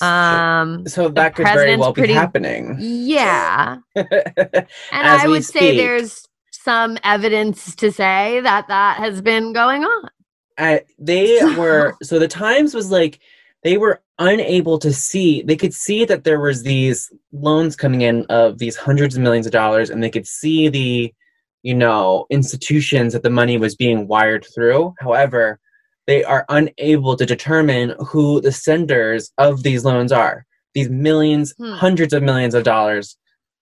um, 0.00 0.86
so 0.86 1.08
that 1.10 1.34
could 1.34 1.46
very 1.46 1.76
well 1.76 1.92
pretty, 1.92 2.08
be 2.08 2.14
happening. 2.14 2.76
Yeah. 2.80 3.76
and 3.94 4.66
I 4.92 5.28
would 5.28 5.44
speak. 5.44 5.60
say 5.60 5.76
there's 5.76 6.25
some 6.66 6.98
evidence 7.04 7.76
to 7.76 7.92
say 7.92 8.40
that 8.40 8.66
that 8.66 8.98
has 8.98 9.22
been 9.22 9.52
going 9.52 9.84
on. 9.84 10.10
Uh, 10.58 10.78
they 10.98 11.38
were 11.56 11.94
so 12.02 12.18
the 12.18 12.26
Times 12.26 12.74
was 12.74 12.90
like 12.90 13.20
they 13.62 13.76
were 13.76 14.02
unable 14.18 14.78
to 14.80 14.92
see 14.92 15.42
they 15.42 15.56
could 15.56 15.72
see 15.72 16.04
that 16.04 16.24
there 16.24 16.40
was 16.40 16.62
these 16.62 17.12
loans 17.32 17.76
coming 17.76 18.00
in 18.00 18.26
of 18.28 18.58
these 18.58 18.76
hundreds 18.76 19.16
of 19.16 19.22
millions 19.22 19.46
of 19.46 19.52
dollars 19.52 19.90
and 19.90 20.02
they 20.02 20.10
could 20.10 20.26
see 20.26 20.68
the 20.68 21.14
you 21.62 21.74
know 21.74 22.26
institutions 22.30 23.12
that 23.12 23.22
the 23.22 23.30
money 23.40 23.58
was 23.58 23.76
being 23.76 24.08
wired 24.08 24.46
through 24.54 24.94
however 25.00 25.60
they 26.06 26.24
are 26.24 26.46
unable 26.48 27.14
to 27.16 27.26
determine 27.26 27.94
who 28.08 28.40
the 28.40 28.52
senders 28.52 29.32
of 29.36 29.62
these 29.62 29.84
loans 29.84 30.12
are 30.12 30.46
these 30.74 30.88
millions 30.88 31.52
hmm. 31.58 31.72
hundreds 31.72 32.14
of 32.14 32.22
millions 32.22 32.54
of 32.54 32.64
dollars 32.64 33.18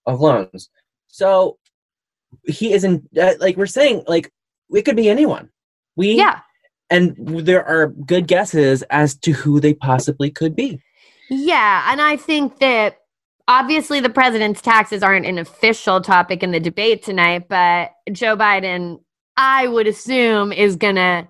of 0.06 0.20
loans 0.20 0.70
so 1.08 1.58
he 2.44 2.72
isn't 2.72 3.06
uh, 3.18 3.34
like 3.40 3.56
we're 3.56 3.66
saying 3.66 4.02
like 4.06 4.30
it 4.70 4.82
could 4.82 4.96
be 4.96 5.08
anyone 5.08 5.48
we 5.96 6.12
yeah 6.12 6.40
and 6.90 7.16
there 7.18 7.64
are 7.64 7.88
good 7.88 8.26
guesses 8.26 8.82
as 8.84 9.16
to 9.16 9.32
who 9.32 9.60
they 9.60 9.74
possibly 9.74 10.30
could 10.30 10.54
be. 10.54 10.80
Yeah, 11.30 11.90
and 11.90 12.00
I 12.00 12.16
think 12.16 12.58
that 12.58 12.98
obviously 13.48 14.00
the 14.00 14.10
president's 14.10 14.60
taxes 14.60 15.02
aren't 15.02 15.26
an 15.26 15.38
official 15.38 16.00
topic 16.00 16.42
in 16.42 16.50
the 16.50 16.60
debate 16.60 17.02
tonight, 17.02 17.48
but 17.48 17.90
Joe 18.12 18.36
Biden, 18.36 19.00
I 19.36 19.66
would 19.66 19.86
assume, 19.86 20.52
is 20.52 20.76
to 20.76 21.28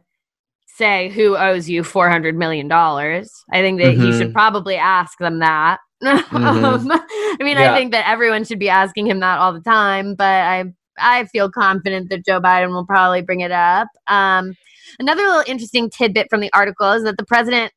say 0.67 1.09
who 1.11 1.37
owes 1.37 1.69
you 1.69 1.83
$400 1.83 2.35
million. 2.35 2.71
I 2.71 3.25
think 3.53 3.81
that 3.81 3.95
mm-hmm. 3.95 4.03
he 4.03 4.19
should 4.19 4.33
probably 4.33 4.77
ask 4.77 5.19
them 5.19 5.39
that. 5.41 5.79
Mm-hmm. 6.05 6.37
um, 6.67 6.91
I 6.93 7.37
mean, 7.41 7.57
yeah. 7.57 7.73
I 7.73 7.79
think 7.79 7.93
that 7.93 8.07
everyone 8.07 8.45
should 8.45 8.59
be 8.59 8.69
asking 8.69 9.07
him 9.07 9.21
that 9.21 9.39
all 9.39 9.55
the 9.55 9.63
time, 9.63 10.15
but 10.15 10.27
I 10.27 10.65
I 10.99 11.25
feel 11.27 11.51
confident 11.51 12.11
that 12.11 12.25
Joe 12.25 12.41
Biden 12.41 12.71
will 12.71 12.87
probably 12.87 13.23
bring 13.23 13.41
it 13.41 13.53
up. 13.53 13.89
Um, 14.07 14.55
Another 14.99 15.23
little 15.23 15.45
interesting 15.47 15.91
tidbit 15.91 16.29
from 16.31 16.41
the 16.41 16.53
article 16.53 16.91
is 16.93 17.05
that 17.05 17.17
the 17.17 17.25
president 17.25 17.73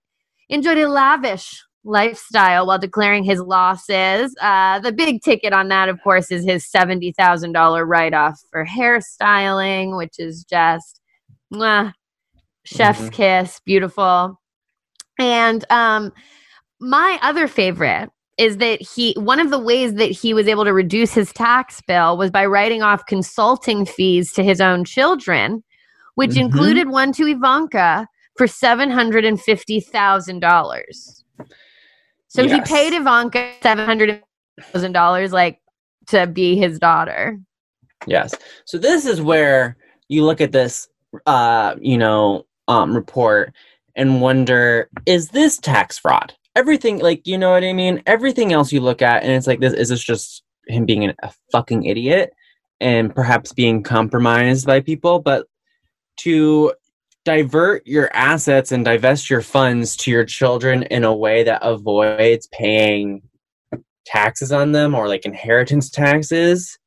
enjoyed 0.49 0.77
a 0.77 0.87
lavish 0.87 1.63
lifestyle 1.83 2.67
while 2.67 2.77
declaring 2.77 3.23
his 3.23 3.39
losses. 3.39 4.35
Uh, 4.41 4.79
the 4.79 4.91
big 4.91 5.21
ticket 5.21 5.53
on 5.53 5.69
that, 5.69 5.89
of 5.89 6.01
course, 6.03 6.31
is 6.31 6.45
his 6.45 6.65
$70,000 6.65 7.87
write 7.87 8.13
off 8.13 8.39
for 8.51 8.65
hairstyling, 8.65 9.97
which 9.97 10.19
is 10.19 10.43
just 10.43 11.01
mwah, 11.53 11.93
chef's 12.65 13.01
mm-hmm. 13.01 13.09
kiss, 13.09 13.61
beautiful. 13.65 14.39
And 15.19 15.65
um, 15.69 16.13
my 16.79 17.17
other 17.21 17.47
favorite 17.47 18.09
is 18.37 18.57
that 18.57 18.81
he 18.81 19.13
one 19.17 19.39
of 19.39 19.49
the 19.49 19.59
ways 19.59 19.95
that 19.95 20.11
he 20.11 20.33
was 20.33 20.47
able 20.47 20.63
to 20.63 20.73
reduce 20.73 21.13
his 21.13 21.33
tax 21.33 21.81
bill 21.81 22.17
was 22.17 22.31
by 22.31 22.45
writing 22.45 22.81
off 22.81 23.05
consulting 23.05 23.85
fees 23.85 24.31
to 24.33 24.43
his 24.43 24.61
own 24.61 24.83
children 24.83 25.63
which 26.17 26.31
mm-hmm. 26.31 26.45
included 26.45 26.89
one 26.89 27.13
to 27.13 27.25
Ivanka 27.27 28.07
for 28.37 28.47
$750,000. 28.47 31.23
So 32.27 32.41
yes. 32.41 32.51
he 32.51 32.61
paid 32.61 32.93
Ivanka 32.93 33.51
$700,000 33.61 35.31
like 35.31 35.61
to 36.07 36.25
be 36.25 36.55
his 36.55 36.79
daughter. 36.79 37.39
Yes. 38.07 38.33
So 38.65 38.79
this 38.79 39.05
is 39.05 39.21
where 39.21 39.77
you 40.07 40.25
look 40.25 40.41
at 40.41 40.51
this 40.51 40.89
uh, 41.27 41.75
you 41.79 41.99
know, 41.99 42.47
um 42.67 42.95
report 42.95 43.53
and 43.95 44.21
wonder 44.21 44.89
is 45.05 45.29
this 45.29 45.59
tax 45.59 45.99
fraud? 45.99 46.33
Everything 46.57 46.99
like, 46.99 47.25
you 47.27 47.37
know 47.37 47.51
what 47.51 47.63
I 47.63 47.73
mean? 47.73 48.01
Everything 48.05 48.51
else 48.51 48.71
you 48.71 48.81
look 48.81 49.01
at 49.01 49.23
and 49.23 49.31
it's 49.31 49.47
like 49.47 49.59
this 49.59 49.73
is 49.73 49.89
this 49.89 50.03
just 50.03 50.43
him 50.67 50.85
being 50.85 51.03
an, 51.03 51.13
a 51.21 51.31
fucking 51.51 51.85
idiot 51.85 52.33
and 52.81 53.13
perhaps 53.13 53.53
being 53.53 53.83
compromised 53.83 54.65
by 54.65 54.79
people, 54.79 55.19
but 55.19 55.45
to 56.17 56.73
divert 57.25 57.85
your 57.85 58.09
assets 58.13 58.71
and 58.71 58.85
divest 58.85 59.29
your 59.29 59.41
funds 59.41 59.95
to 59.97 60.09
your 60.09 60.25
children 60.25 60.83
in 60.83 61.03
a 61.03 61.15
way 61.15 61.43
that 61.43 61.61
avoids 61.61 62.47
paying 62.47 63.21
taxes 64.05 64.51
on 64.51 64.71
them 64.71 64.95
or 64.95 65.07
like 65.07 65.25
inheritance 65.25 65.89
taxes 65.89 66.79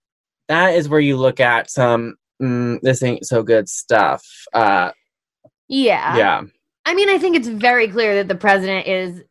that 0.50 0.74
is 0.74 0.88
where 0.88 1.00
you 1.00 1.16
look 1.16 1.38
at 1.38 1.70
some 1.70 2.16
mm, 2.42 2.80
this 2.82 3.02
ain't 3.02 3.24
so 3.24 3.42
good 3.42 3.68
stuff. 3.68 4.26
Uh 4.52 4.90
yeah. 5.68 6.16
yeah. 6.16 6.42
I 6.84 6.94
mean 6.94 7.08
i 7.08 7.18
think 7.18 7.36
it's 7.36 7.46
very 7.46 7.86
clear 7.86 8.16
that 8.16 8.28
the 8.28 8.34
president 8.34 8.86
is 8.88 9.22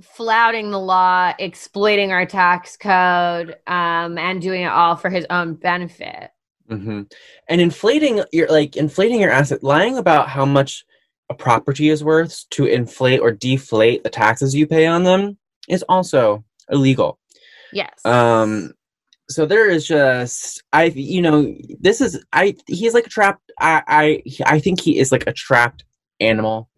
flouting 0.00 0.70
the 0.70 0.78
law 0.78 1.32
exploiting 1.38 2.12
our 2.12 2.24
tax 2.24 2.76
code 2.76 3.56
um 3.66 4.16
and 4.16 4.40
doing 4.40 4.62
it 4.62 4.70
all 4.70 4.94
for 4.94 5.10
his 5.10 5.26
own 5.30 5.54
benefit 5.54 6.30
Mm-hmm. 6.70 7.02
And 7.48 7.60
inflating 7.60 8.22
your 8.32 8.48
like 8.48 8.76
inflating 8.76 9.20
your 9.20 9.30
asset, 9.30 9.62
lying 9.62 9.96
about 9.96 10.28
how 10.28 10.44
much 10.44 10.84
a 11.30 11.34
property 11.34 11.88
is 11.88 12.04
worth 12.04 12.44
to 12.50 12.66
inflate 12.66 13.20
or 13.20 13.32
deflate 13.32 14.02
the 14.02 14.10
taxes 14.10 14.54
you 14.54 14.66
pay 14.66 14.86
on 14.86 15.02
them 15.02 15.38
is 15.68 15.84
also 15.88 16.44
illegal. 16.70 17.18
Yes. 17.72 18.04
Um. 18.04 18.74
So 19.30 19.44
there 19.44 19.68
is 19.68 19.86
just 19.86 20.62
I 20.72 20.84
you 20.84 21.22
know 21.22 21.54
this 21.80 22.00
is 22.00 22.22
I 22.32 22.54
he's 22.66 22.94
like 22.94 23.06
a 23.06 23.10
trapped 23.10 23.50
I 23.58 23.82
I 23.86 24.22
I 24.46 24.58
think 24.58 24.80
he 24.80 24.98
is 24.98 25.12
like 25.12 25.26
a 25.26 25.32
trapped 25.32 25.84
animal 26.20 26.68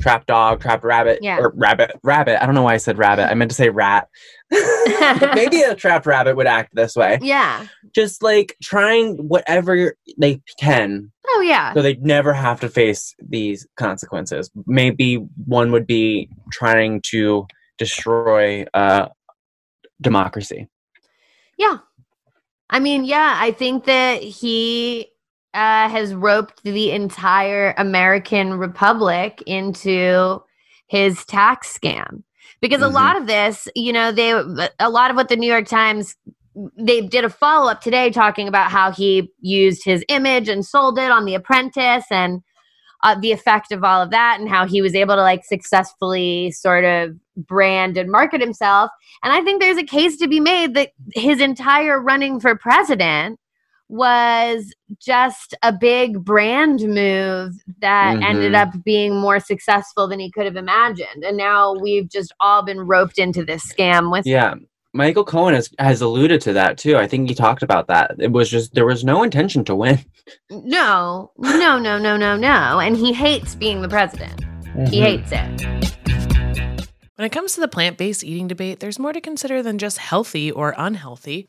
trapped 0.00 0.26
dog, 0.26 0.60
trapped 0.60 0.84
rabbit, 0.84 1.20
yeah. 1.22 1.38
or 1.38 1.52
rabbit, 1.54 1.92
rabbit. 2.02 2.42
I 2.42 2.46
don't 2.46 2.54
know 2.54 2.62
why 2.62 2.74
I 2.74 2.78
said 2.78 2.98
rabbit. 2.98 3.30
I 3.30 3.34
meant 3.34 3.50
to 3.50 3.54
say 3.56 3.70
rat. 3.70 4.08
maybe 5.34 5.62
a 5.62 5.74
trapped 5.74 6.06
rabbit 6.06 6.36
would 6.36 6.46
act 6.46 6.74
this 6.74 6.96
way. 6.96 7.18
Yeah. 7.22 7.66
Just 7.94 8.22
like 8.22 8.56
trying 8.62 9.16
whatever 9.28 9.94
they 10.18 10.40
can. 10.58 11.12
Oh 11.28 11.40
yeah. 11.40 11.72
So 11.74 11.82
they 11.82 11.94
never 11.96 12.32
have 12.32 12.60
to 12.60 12.68
face 12.68 13.14
these 13.20 13.66
consequences. 13.76 14.50
Maybe 14.66 15.16
one 15.46 15.72
would 15.72 15.86
be 15.86 16.28
trying 16.52 17.02
to 17.10 17.46
destroy 17.78 18.64
uh, 18.74 19.08
democracy. 20.00 20.68
Yeah. 21.56 21.78
I 22.68 22.78
mean, 22.78 23.04
yeah, 23.04 23.34
I 23.36 23.50
think 23.50 23.84
that 23.84 24.22
he 24.22 25.10
uh, 25.54 25.88
has 25.88 26.14
roped 26.14 26.62
the 26.62 26.90
entire 26.92 27.74
American 27.76 28.54
Republic 28.54 29.42
into 29.46 30.42
his 30.86 31.24
tax 31.24 31.76
scam. 31.76 32.22
Because 32.60 32.80
mm-hmm. 32.80 32.90
a 32.90 32.94
lot 32.94 33.16
of 33.16 33.26
this, 33.26 33.68
you 33.74 33.92
know, 33.92 34.12
they 34.12 34.30
a 34.78 34.90
lot 34.90 35.10
of 35.10 35.16
what 35.16 35.28
the 35.28 35.36
New 35.36 35.50
York 35.50 35.66
Times 35.66 36.16
they 36.76 37.00
did 37.00 37.24
a 37.24 37.30
follow 37.30 37.70
up 37.70 37.80
today 37.80 38.10
talking 38.10 38.48
about 38.48 38.70
how 38.70 38.90
he 38.90 39.30
used 39.40 39.84
his 39.84 40.04
image 40.08 40.48
and 40.48 40.66
sold 40.66 40.98
it 40.98 41.10
on 41.10 41.24
The 41.24 41.34
Apprentice 41.34 42.04
and 42.10 42.42
uh, 43.02 43.14
the 43.18 43.32
effect 43.32 43.72
of 43.72 43.82
all 43.82 44.02
of 44.02 44.10
that 44.10 44.38
and 44.40 44.48
how 44.48 44.66
he 44.66 44.82
was 44.82 44.94
able 44.94 45.14
to 45.14 45.22
like 45.22 45.44
successfully 45.44 46.50
sort 46.50 46.84
of 46.84 47.16
brand 47.36 47.96
and 47.96 48.10
market 48.10 48.40
himself. 48.40 48.90
And 49.22 49.32
I 49.32 49.42
think 49.42 49.60
there's 49.60 49.78
a 49.78 49.82
case 49.82 50.18
to 50.18 50.28
be 50.28 50.40
made 50.40 50.74
that 50.74 50.90
his 51.14 51.40
entire 51.40 52.00
running 52.00 52.40
for 52.40 52.54
president 52.56 53.39
was 53.90 54.72
just 55.00 55.54
a 55.62 55.72
big 55.72 56.24
brand 56.24 56.80
move 56.80 57.54
that 57.80 58.14
mm-hmm. 58.14 58.22
ended 58.22 58.54
up 58.54 58.68
being 58.84 59.18
more 59.18 59.40
successful 59.40 60.06
than 60.06 60.20
he 60.20 60.30
could 60.30 60.44
have 60.44 60.56
imagined. 60.56 61.24
And 61.24 61.36
now 61.36 61.74
we've 61.74 62.08
just 62.08 62.32
all 62.40 62.62
been 62.62 62.80
roped 62.80 63.18
into 63.18 63.44
this 63.44 63.70
scam 63.70 64.12
with 64.12 64.26
Yeah. 64.26 64.54
Michael 64.92 65.24
Cohen 65.24 65.54
has, 65.54 65.70
has 65.78 66.00
alluded 66.00 66.40
to 66.42 66.52
that 66.52 66.78
too. 66.78 66.96
I 66.96 67.06
think 67.06 67.28
he 67.28 67.34
talked 67.34 67.62
about 67.62 67.86
that. 67.88 68.12
It 68.18 68.32
was 68.32 68.48
just 68.48 68.74
there 68.74 68.86
was 68.86 69.04
no 69.04 69.22
intention 69.22 69.64
to 69.64 69.74
win. 69.74 69.98
No, 70.50 71.32
no, 71.38 71.78
no, 71.78 71.98
no, 71.98 72.16
no, 72.16 72.36
no. 72.36 72.80
And 72.80 72.96
he 72.96 73.12
hates 73.12 73.54
being 73.54 73.82
the 73.82 73.88
president. 73.88 74.40
Mm-hmm. 74.40 74.86
He 74.86 75.00
hates 75.00 75.30
it. 75.32 75.80
When 77.16 77.26
it 77.26 77.32
comes 77.32 77.54
to 77.54 77.60
the 77.60 77.68
plant 77.68 77.98
based 77.98 78.24
eating 78.24 78.48
debate, 78.48 78.80
there's 78.80 78.98
more 78.98 79.12
to 79.12 79.20
consider 79.20 79.62
than 79.62 79.78
just 79.78 79.98
healthy 79.98 80.50
or 80.50 80.74
unhealthy. 80.76 81.48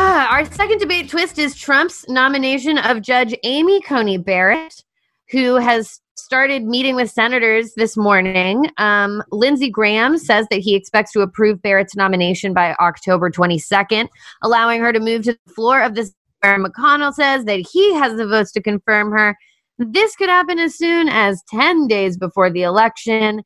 Our 0.00 0.50
second 0.50 0.78
debate 0.78 1.10
twist 1.10 1.38
is 1.38 1.54
Trump's 1.54 2.08
nomination 2.08 2.78
of 2.78 3.02
Judge 3.02 3.34
Amy 3.42 3.82
Coney 3.82 4.16
Barrett, 4.16 4.82
who 5.30 5.56
has 5.56 6.00
started 6.16 6.64
meeting 6.64 6.96
with 6.96 7.10
senators 7.10 7.74
this 7.76 7.94
morning. 7.94 8.70
Um, 8.78 9.22
Lindsey 9.30 9.68
Graham 9.68 10.16
says 10.16 10.46
that 10.50 10.60
he 10.60 10.74
expects 10.74 11.12
to 11.12 11.20
approve 11.20 11.60
Barrett's 11.60 11.94
nomination 11.94 12.54
by 12.54 12.74
October 12.80 13.30
22nd, 13.30 14.08
allowing 14.42 14.80
her 14.80 14.94
to 14.94 15.00
move 15.00 15.24
to 15.24 15.36
the 15.44 15.52
floor 15.52 15.82
of 15.82 15.94
the 15.94 16.10
Aaron 16.42 16.64
McConnell 16.64 17.12
says 17.12 17.44
that 17.44 17.66
he 17.70 17.92
has 17.96 18.16
the 18.16 18.26
votes 18.26 18.50
to 18.52 18.62
confirm 18.62 19.12
her. 19.12 19.36
This 19.78 20.16
could 20.16 20.30
happen 20.30 20.58
as 20.58 20.74
soon 20.74 21.10
as 21.10 21.42
10 21.50 21.86
days 21.86 22.16
before 22.16 22.48
the 22.50 22.62
election. 22.62 23.42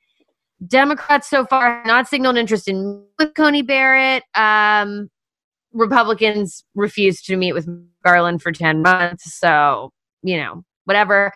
Democrats 0.68 1.28
so 1.28 1.44
far 1.44 1.78
have 1.78 1.86
not 1.86 2.06
signaled 2.06 2.36
interest 2.36 2.68
in 2.68 3.04
with 3.18 3.34
Coney 3.34 3.62
Barrett. 3.62 4.22
Um, 4.36 5.10
Republicans 5.74 6.64
refused 6.74 7.26
to 7.26 7.36
meet 7.36 7.52
with 7.52 7.68
Garland 8.04 8.40
for 8.40 8.52
10 8.52 8.80
months. 8.80 9.38
So, 9.38 9.90
you 10.22 10.36
know, 10.36 10.62
whatever. 10.84 11.32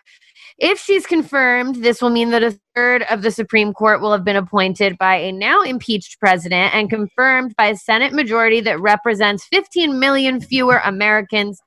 If 0.57 0.79
she's 0.79 1.05
confirmed, 1.05 1.83
this 1.83 2.01
will 2.01 2.09
mean 2.09 2.31
that 2.31 2.43
a 2.43 2.59
third 2.75 3.03
of 3.09 3.21
the 3.21 3.31
Supreme 3.31 3.73
Court 3.73 4.01
will 4.01 4.11
have 4.11 4.25
been 4.25 4.35
appointed 4.35 4.97
by 4.97 5.15
a 5.15 5.31
now 5.31 5.61
impeached 5.61 6.19
president 6.19 6.73
and 6.73 6.89
confirmed 6.89 7.55
by 7.57 7.67
a 7.67 7.75
Senate 7.75 8.13
majority 8.13 8.59
that 8.61 8.79
represents 8.79 9.45
15 9.51 9.99
million 9.99 10.41
fewer 10.41 10.81
Americans 10.83 11.61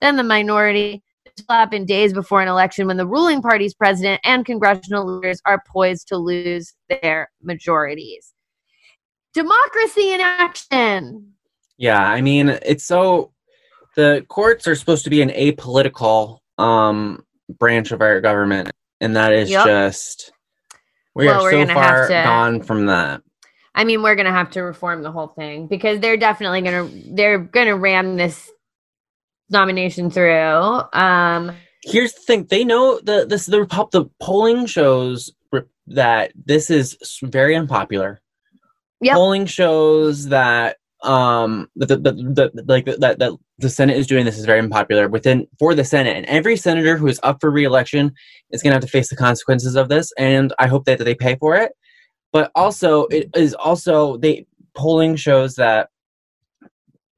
than 0.00 0.16
the 0.16 0.22
minority. 0.22 1.02
This 1.24 1.44
will 1.48 1.56
happen 1.56 1.84
days 1.84 2.12
before 2.12 2.40
an 2.40 2.48
election 2.48 2.86
when 2.86 2.96
the 2.96 3.06
ruling 3.06 3.42
party's 3.42 3.74
president 3.74 4.20
and 4.24 4.46
congressional 4.46 5.06
leaders 5.06 5.42
are 5.44 5.62
poised 5.70 6.08
to 6.08 6.16
lose 6.16 6.74
their 6.88 7.30
majorities. 7.42 8.32
Democracy 9.34 10.12
in 10.12 10.20
action. 10.20 11.34
Yeah, 11.78 12.02
I 12.02 12.20
mean, 12.20 12.48
it's 12.48 12.84
so 12.84 13.32
the 13.96 14.26
courts 14.28 14.66
are 14.66 14.74
supposed 14.74 15.04
to 15.04 15.10
be 15.10 15.22
an 15.22 15.30
apolitical 15.30 16.40
um 16.58 17.24
branch 17.48 17.92
of 17.92 18.02
our 18.02 18.20
government, 18.20 18.72
and 19.00 19.16
that 19.16 19.32
is 19.32 19.48
yep. 19.48 19.64
just 19.64 20.32
we 21.14 21.26
well, 21.26 21.46
are 21.46 21.50
so 21.50 21.66
far 21.72 22.08
to, 22.08 22.12
gone 22.12 22.62
from 22.62 22.86
that. 22.86 23.22
I 23.74 23.84
mean, 23.84 24.02
we're 24.02 24.16
gonna 24.16 24.32
have 24.32 24.50
to 24.52 24.62
reform 24.62 25.02
the 25.02 25.12
whole 25.12 25.28
thing 25.28 25.68
because 25.68 26.00
they're 26.00 26.16
definitely 26.16 26.62
gonna 26.62 26.90
they're 27.14 27.38
gonna 27.38 27.76
ram 27.76 28.16
this 28.16 28.50
nomination 29.48 30.10
through. 30.10 30.82
Um 30.92 31.52
Here's 31.84 32.12
the 32.12 32.20
thing: 32.20 32.46
they 32.50 32.64
know 32.64 32.98
the 33.00 33.24
this 33.24 33.46
the 33.46 33.64
the 33.92 34.10
polling 34.20 34.66
shows 34.66 35.32
that 35.86 36.32
this 36.34 36.70
is 36.70 37.18
very 37.22 37.56
unpopular. 37.56 38.20
Yep. 39.00 39.14
Polling 39.14 39.46
shows 39.46 40.26
that 40.26 40.77
um 41.04 41.68
the, 41.76 41.86
the, 41.86 41.96
the, 41.96 42.50
the 42.54 42.64
like 42.66 42.84
that 42.86 43.18
that 43.18 43.32
the 43.58 43.70
senate 43.70 43.96
is 43.96 44.06
doing 44.06 44.24
this 44.24 44.36
is 44.36 44.44
very 44.44 44.58
unpopular 44.58 45.08
within 45.08 45.46
for 45.58 45.74
the 45.74 45.84
senate. 45.84 46.16
And 46.16 46.26
every 46.26 46.56
senator 46.56 46.96
who 46.96 47.06
is 47.06 47.20
up 47.22 47.40
for 47.40 47.50
re-election 47.50 48.12
is 48.50 48.62
going 48.62 48.72
to 48.72 48.76
have 48.76 48.82
to 48.82 48.90
face 48.90 49.08
the 49.08 49.16
consequences 49.16 49.76
of 49.76 49.88
this 49.88 50.12
and 50.18 50.52
i 50.58 50.66
hope 50.66 50.84
that, 50.86 50.98
that 50.98 51.04
they 51.04 51.14
pay 51.14 51.36
for 51.36 51.56
it. 51.56 51.72
But 52.32 52.50
also 52.54 53.06
it 53.06 53.30
is 53.34 53.54
also 53.54 54.16
they 54.16 54.46
polling 54.74 55.16
shows 55.16 55.54
that 55.54 55.88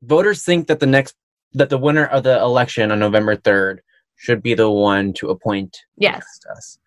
voters 0.02 0.44
think 0.44 0.66
that 0.68 0.80
the 0.80 0.86
next 0.86 1.14
that 1.52 1.70
the 1.70 1.78
winner 1.78 2.06
of 2.06 2.22
the 2.22 2.38
election 2.38 2.90
on 2.90 2.98
november 2.98 3.36
3rd 3.36 3.78
should 4.16 4.42
be 4.42 4.54
the 4.54 4.70
one 4.70 5.14
to 5.14 5.30
appoint 5.30 5.78
yes. 5.96 6.24
Us 6.52 6.78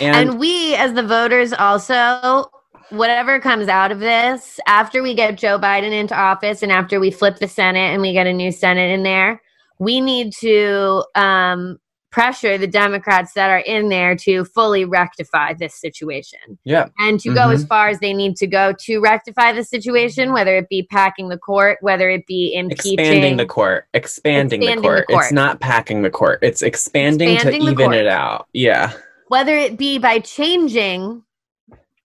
and, 0.00 0.30
and 0.30 0.38
we 0.38 0.74
as 0.74 0.92
the 0.92 1.02
voters 1.02 1.52
also 1.52 2.50
whatever 2.90 3.40
comes 3.40 3.68
out 3.68 3.92
of 3.92 3.98
this, 3.98 4.60
after 4.66 5.02
we 5.02 5.14
get 5.14 5.38
Joe 5.38 5.58
Biden 5.58 5.92
into 5.92 6.16
office 6.16 6.62
and 6.62 6.72
after 6.72 7.00
we 7.00 7.10
flip 7.10 7.38
the 7.38 7.48
Senate 7.48 7.92
and 7.92 8.02
we 8.02 8.12
get 8.12 8.26
a 8.26 8.32
new 8.32 8.52
Senate 8.52 8.90
in 8.90 9.02
there, 9.02 9.42
we 9.78 10.00
need 10.00 10.32
to 10.40 11.04
um, 11.14 11.78
pressure 12.16 12.56
the 12.56 12.66
Democrats 12.66 13.34
that 13.34 13.50
are 13.50 13.58
in 13.58 13.90
there 13.90 14.16
to 14.16 14.44
fully 14.46 14.86
rectify 14.86 15.52
this 15.52 15.78
situation. 15.78 16.38
Yeah. 16.64 16.88
And 16.98 17.20
to 17.20 17.28
mm-hmm. 17.28 17.36
go 17.36 17.50
as 17.50 17.64
far 17.64 17.88
as 17.88 17.98
they 17.98 18.14
need 18.14 18.36
to 18.36 18.46
go 18.46 18.72
to 18.80 19.00
rectify 19.00 19.52
the 19.52 19.64
situation, 19.64 20.32
whether 20.32 20.56
it 20.56 20.68
be 20.70 20.84
packing 20.84 21.28
the 21.28 21.36
court, 21.36 21.76
whether 21.82 22.08
it 22.08 22.26
be 22.26 22.54
impeaching. 22.54 22.98
Expanding 22.98 23.36
the 23.36 23.46
court. 23.46 23.86
Expanding, 23.92 24.62
expanding 24.62 24.82
the, 24.82 24.88
court. 24.88 25.04
the, 25.08 25.12
court. 25.12 25.24
It's 25.24 25.32
not 25.32 25.60
packing 25.60 26.02
the 26.02 26.10
court. 26.10 26.38
It's 26.40 26.62
expanding, 26.62 27.34
expanding 27.34 27.60
to 27.60 27.70
even 27.72 27.76
court. 27.76 27.96
it 27.96 28.06
out. 28.06 28.46
Yeah. 28.54 28.92
Whether 29.28 29.54
it 29.54 29.76
be 29.76 29.98
by 29.98 30.20
changing 30.20 31.22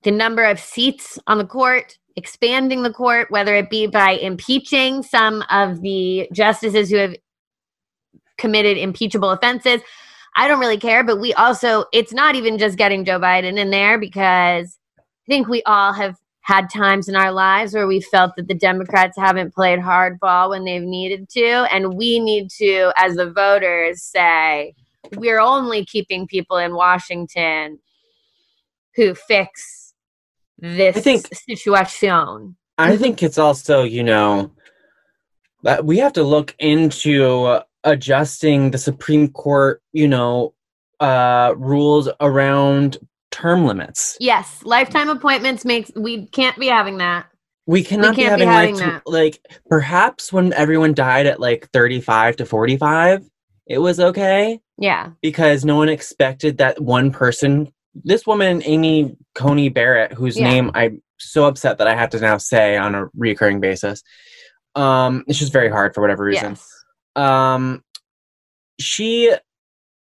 the 0.03 0.11
number 0.11 0.43
of 0.43 0.59
seats 0.59 1.19
on 1.27 1.37
the 1.37 1.45
court, 1.45 1.97
expanding 2.15 2.83
the 2.83 2.93
court, 2.93 3.29
whether 3.31 3.55
it 3.55 3.69
be 3.69 3.87
by 3.87 4.11
impeaching 4.11 5.03
some 5.03 5.43
of 5.49 5.81
the 5.81 6.27
justices 6.33 6.89
who 6.89 6.97
have 6.97 7.15
committed 8.37 8.77
impeachable 8.77 9.29
offenses. 9.29 9.81
I 10.35 10.47
don't 10.47 10.59
really 10.59 10.77
care, 10.77 11.03
but 11.03 11.19
we 11.19 11.33
also, 11.33 11.85
it's 11.93 12.13
not 12.13 12.35
even 12.35 12.57
just 12.57 12.77
getting 12.77 13.05
Joe 13.05 13.19
Biden 13.19 13.57
in 13.57 13.69
there 13.69 13.99
because 13.99 14.77
I 14.99 15.27
think 15.27 15.47
we 15.47 15.61
all 15.63 15.93
have 15.93 16.17
had 16.41 16.69
times 16.69 17.07
in 17.07 17.15
our 17.15 17.31
lives 17.31 17.73
where 17.73 17.85
we 17.85 18.01
felt 18.01 18.35
that 18.35 18.47
the 18.47 18.55
Democrats 18.55 19.15
haven't 19.17 19.53
played 19.53 19.79
hardball 19.79 20.49
when 20.49 20.65
they've 20.65 20.81
needed 20.81 21.29
to. 21.29 21.67
And 21.71 21.95
we 21.95 22.19
need 22.19 22.49
to, 22.57 22.91
as 22.97 23.15
the 23.15 23.31
voters, 23.31 24.01
say, 24.01 24.73
we're 25.15 25.39
only 25.39 25.85
keeping 25.85 26.25
people 26.25 26.57
in 26.57 26.73
Washington 26.73 27.79
who 28.95 29.13
fix 29.13 29.80
this 30.61 30.95
I 30.95 30.99
think, 31.01 31.27
situation. 31.33 32.55
I 32.77 32.95
think 32.97 33.21
it's 33.21 33.37
also, 33.37 33.83
you 33.83 34.03
know, 34.03 34.51
that 35.63 35.85
we 35.85 35.97
have 35.97 36.13
to 36.13 36.23
look 36.23 36.55
into 36.59 37.59
adjusting 37.83 38.71
the 38.71 38.77
Supreme 38.77 39.29
Court, 39.29 39.81
you 39.91 40.07
know, 40.07 40.53
uh, 40.99 41.53
rules 41.57 42.09
around 42.19 42.97
term 43.31 43.65
limits. 43.65 44.17
Yes, 44.19 44.61
lifetime 44.63 45.09
appointments 45.09 45.65
makes 45.65 45.91
we 45.95 46.27
can't 46.27 46.57
be 46.57 46.67
having 46.67 46.97
that. 46.99 47.27
We 47.65 47.83
cannot 47.83 48.15
we 48.15 48.23
be 48.23 48.29
having, 48.29 48.47
be 48.47 48.53
having 48.53 48.75
like, 48.75 49.01
like 49.05 49.61
perhaps 49.69 50.33
when 50.33 50.51
everyone 50.53 50.93
died 50.93 51.25
at 51.25 51.39
like 51.39 51.69
35 51.71 52.37
to 52.37 52.45
45, 52.45 53.23
it 53.67 53.77
was 53.77 53.99
okay. 53.99 54.59
Yeah. 54.77 55.11
Because 55.21 55.63
no 55.63 55.75
one 55.75 55.89
expected 55.89 56.57
that 56.57 56.81
one 56.81 57.11
person 57.11 57.71
this 57.93 58.25
woman, 58.25 58.61
Amy 58.65 59.15
Coney 59.35 59.69
Barrett, 59.69 60.13
whose 60.13 60.37
yeah. 60.37 60.49
name 60.49 60.71
I'm 60.73 61.01
so 61.19 61.45
upset 61.45 61.77
that 61.77 61.87
I 61.87 61.95
have 61.95 62.09
to 62.11 62.19
now 62.19 62.37
say 62.37 62.77
on 62.77 62.95
a 62.95 63.07
recurring 63.15 63.59
basis. 63.59 64.03
Um, 64.75 65.23
it's 65.27 65.39
just 65.39 65.53
very 65.53 65.69
hard 65.69 65.93
for 65.93 66.01
whatever 66.01 66.23
reason. 66.23 66.51
Yes. 66.51 66.83
Um, 67.15 67.83
she 68.79 69.33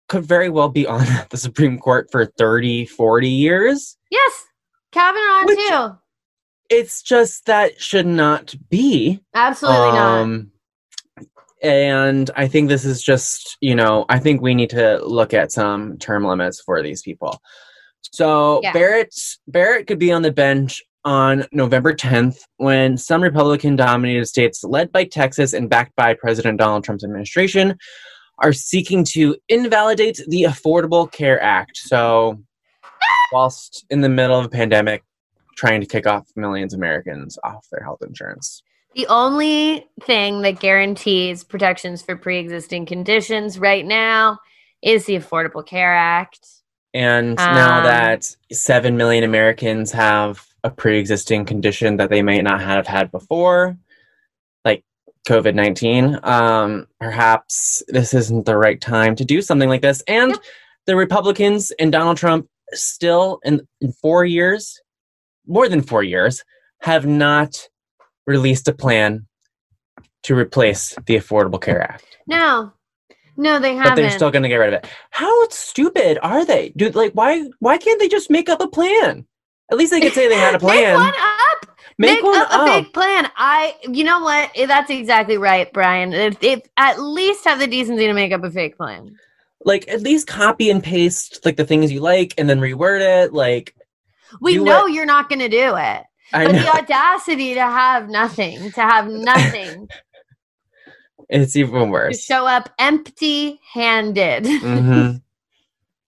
could 0.08 0.24
very 0.24 0.48
well 0.48 0.68
be 0.68 0.86
on 0.86 1.06
the 1.30 1.36
Supreme 1.36 1.78
Court 1.78 2.08
for 2.10 2.26
30, 2.26 2.86
40 2.86 3.28
years. 3.28 3.96
Yes. 4.10 4.44
Kavanaugh 4.92 5.44
Which, 5.44 5.58
too. 5.58 5.98
It's 6.68 7.02
just 7.02 7.46
that 7.46 7.80
should 7.80 8.06
not 8.06 8.54
be. 8.68 9.20
Absolutely 9.34 9.98
um, 9.98 10.32
not 10.32 11.26
and 11.62 12.30
I 12.36 12.48
think 12.48 12.68
this 12.68 12.84
is 12.84 13.02
just, 13.02 13.58
you 13.60 13.74
know, 13.74 14.06
I 14.08 14.18
think 14.18 14.40
we 14.40 14.54
need 14.54 14.70
to 14.70 15.04
look 15.04 15.34
at 15.34 15.52
some 15.52 15.98
term 15.98 16.24
limits 16.24 16.60
for 16.60 16.82
these 16.82 17.02
people. 17.02 17.38
So 18.12 18.60
yeah. 18.62 18.72
Barrett 18.72 19.14
Barrett 19.48 19.86
could 19.86 19.98
be 19.98 20.12
on 20.12 20.22
the 20.22 20.32
bench 20.32 20.82
on 21.04 21.46
November 21.52 21.94
10th 21.94 22.40
when 22.58 22.96
some 22.96 23.22
Republican 23.22 23.76
dominated 23.76 24.26
states 24.26 24.62
led 24.64 24.92
by 24.92 25.04
Texas 25.04 25.54
and 25.54 25.70
backed 25.70 25.96
by 25.96 26.14
President 26.14 26.58
Donald 26.58 26.84
Trump's 26.84 27.04
administration 27.04 27.78
are 28.38 28.52
seeking 28.52 29.04
to 29.04 29.36
invalidate 29.48 30.20
the 30.28 30.42
Affordable 30.44 31.10
Care 31.10 31.42
Act. 31.42 31.76
So 31.76 32.42
whilst 33.32 33.86
in 33.90 34.00
the 34.00 34.08
middle 34.08 34.38
of 34.38 34.46
a 34.46 34.48
pandemic 34.48 35.04
trying 35.56 35.80
to 35.80 35.86
kick 35.86 36.06
off 36.06 36.26
millions 36.36 36.72
of 36.72 36.78
Americans 36.78 37.38
off 37.44 37.66
their 37.70 37.84
health 37.84 38.02
insurance. 38.02 38.62
The 38.94 39.06
only 39.06 39.86
thing 40.02 40.42
that 40.42 40.58
guarantees 40.58 41.44
protections 41.44 42.02
for 42.02 42.16
pre 42.16 42.38
existing 42.38 42.86
conditions 42.86 43.58
right 43.58 43.84
now 43.84 44.38
is 44.82 45.04
the 45.04 45.16
Affordable 45.16 45.64
Care 45.64 45.94
Act. 45.94 46.59
And 46.92 47.38
um, 47.38 47.54
now 47.54 47.82
that 47.82 48.34
7 48.52 48.96
million 48.96 49.24
Americans 49.24 49.92
have 49.92 50.44
a 50.64 50.70
pre 50.70 50.98
existing 50.98 51.44
condition 51.44 51.96
that 51.96 52.10
they 52.10 52.22
may 52.22 52.42
not 52.42 52.60
have 52.60 52.86
had 52.86 53.10
before, 53.10 53.76
like 54.64 54.84
COVID 55.28 55.54
19, 55.54 56.18
um, 56.22 56.86
perhaps 56.98 57.82
this 57.88 58.12
isn't 58.12 58.46
the 58.46 58.56
right 58.56 58.80
time 58.80 59.14
to 59.16 59.24
do 59.24 59.40
something 59.40 59.68
like 59.68 59.82
this. 59.82 60.02
And 60.08 60.32
yep. 60.32 60.40
the 60.86 60.96
Republicans 60.96 61.70
and 61.78 61.92
Donald 61.92 62.16
Trump 62.16 62.48
still, 62.72 63.40
in, 63.44 63.66
in 63.80 63.92
four 63.92 64.24
years, 64.24 64.80
more 65.46 65.68
than 65.68 65.82
four 65.82 66.02
years, 66.02 66.44
have 66.80 67.06
not 67.06 67.68
released 68.26 68.68
a 68.68 68.72
plan 68.72 69.26
to 70.22 70.34
replace 70.34 70.94
the 71.06 71.16
Affordable 71.16 71.60
Care 71.60 71.82
Act. 71.82 72.18
No. 72.26 72.72
No, 73.36 73.58
they 73.58 73.74
haven't. 73.74 73.90
But 73.90 73.96
they're 73.96 74.10
still 74.10 74.30
going 74.30 74.42
to 74.42 74.48
get 74.48 74.56
rid 74.56 74.74
of 74.74 74.84
it. 74.84 74.90
How 75.10 75.48
stupid 75.48 76.18
are 76.22 76.44
they? 76.44 76.72
Dude, 76.76 76.94
like 76.94 77.12
why 77.12 77.48
why 77.58 77.78
can't 77.78 77.98
they 78.00 78.08
just 78.08 78.30
make 78.30 78.48
up 78.48 78.60
a 78.60 78.68
plan? 78.68 79.26
At 79.70 79.78
least 79.78 79.92
they 79.92 80.00
could 80.00 80.12
say 80.12 80.28
they 80.28 80.36
had 80.36 80.54
a 80.54 80.58
plan. 80.60 80.98
make 80.98 81.12
one 81.12 81.14
up. 81.16 81.66
Make, 81.98 82.14
make 82.14 82.24
one 82.24 82.38
up, 82.38 82.52
up. 82.52 82.68
a 82.68 82.82
big 82.82 82.92
plan. 82.92 83.30
I 83.36 83.74
you 83.88 84.04
know 84.04 84.20
what? 84.20 84.50
Eh, 84.54 84.66
that's 84.66 84.90
exactly 84.90 85.38
right, 85.38 85.72
Bryan. 85.72 86.12
If, 86.12 86.42
if 86.42 86.60
at 86.76 87.00
least 87.00 87.44
have 87.44 87.58
the 87.58 87.66
decency 87.66 88.06
to 88.06 88.12
make 88.12 88.32
up 88.32 88.44
a 88.44 88.50
fake 88.50 88.76
plan. 88.76 89.16
Like 89.64 89.88
at 89.88 90.00
least 90.00 90.26
copy 90.26 90.70
and 90.70 90.82
paste 90.82 91.44
like 91.44 91.56
the 91.56 91.66
things 91.66 91.92
you 91.92 92.00
like 92.00 92.34
and 92.38 92.48
then 92.48 92.60
reword 92.60 93.00
it 93.00 93.34
like 93.34 93.74
we 94.40 94.56
know 94.56 94.82
what, 94.82 94.92
you're 94.92 95.06
not 95.06 95.28
going 95.28 95.40
to 95.40 95.48
do 95.48 95.76
it. 95.76 96.04
I 96.32 96.46
but 96.46 96.52
know. 96.52 96.62
the 96.62 96.68
audacity 96.68 97.54
to 97.54 97.62
have 97.62 98.08
nothing, 98.08 98.70
to 98.72 98.80
have 98.80 99.08
nothing. 99.08 99.88
It's 101.30 101.54
even 101.56 101.90
worse. 101.90 102.16
To 102.16 102.22
show 102.22 102.46
up 102.46 102.70
empty 102.78 103.60
handed. 103.72 104.44
Mm-hmm. 104.44 105.16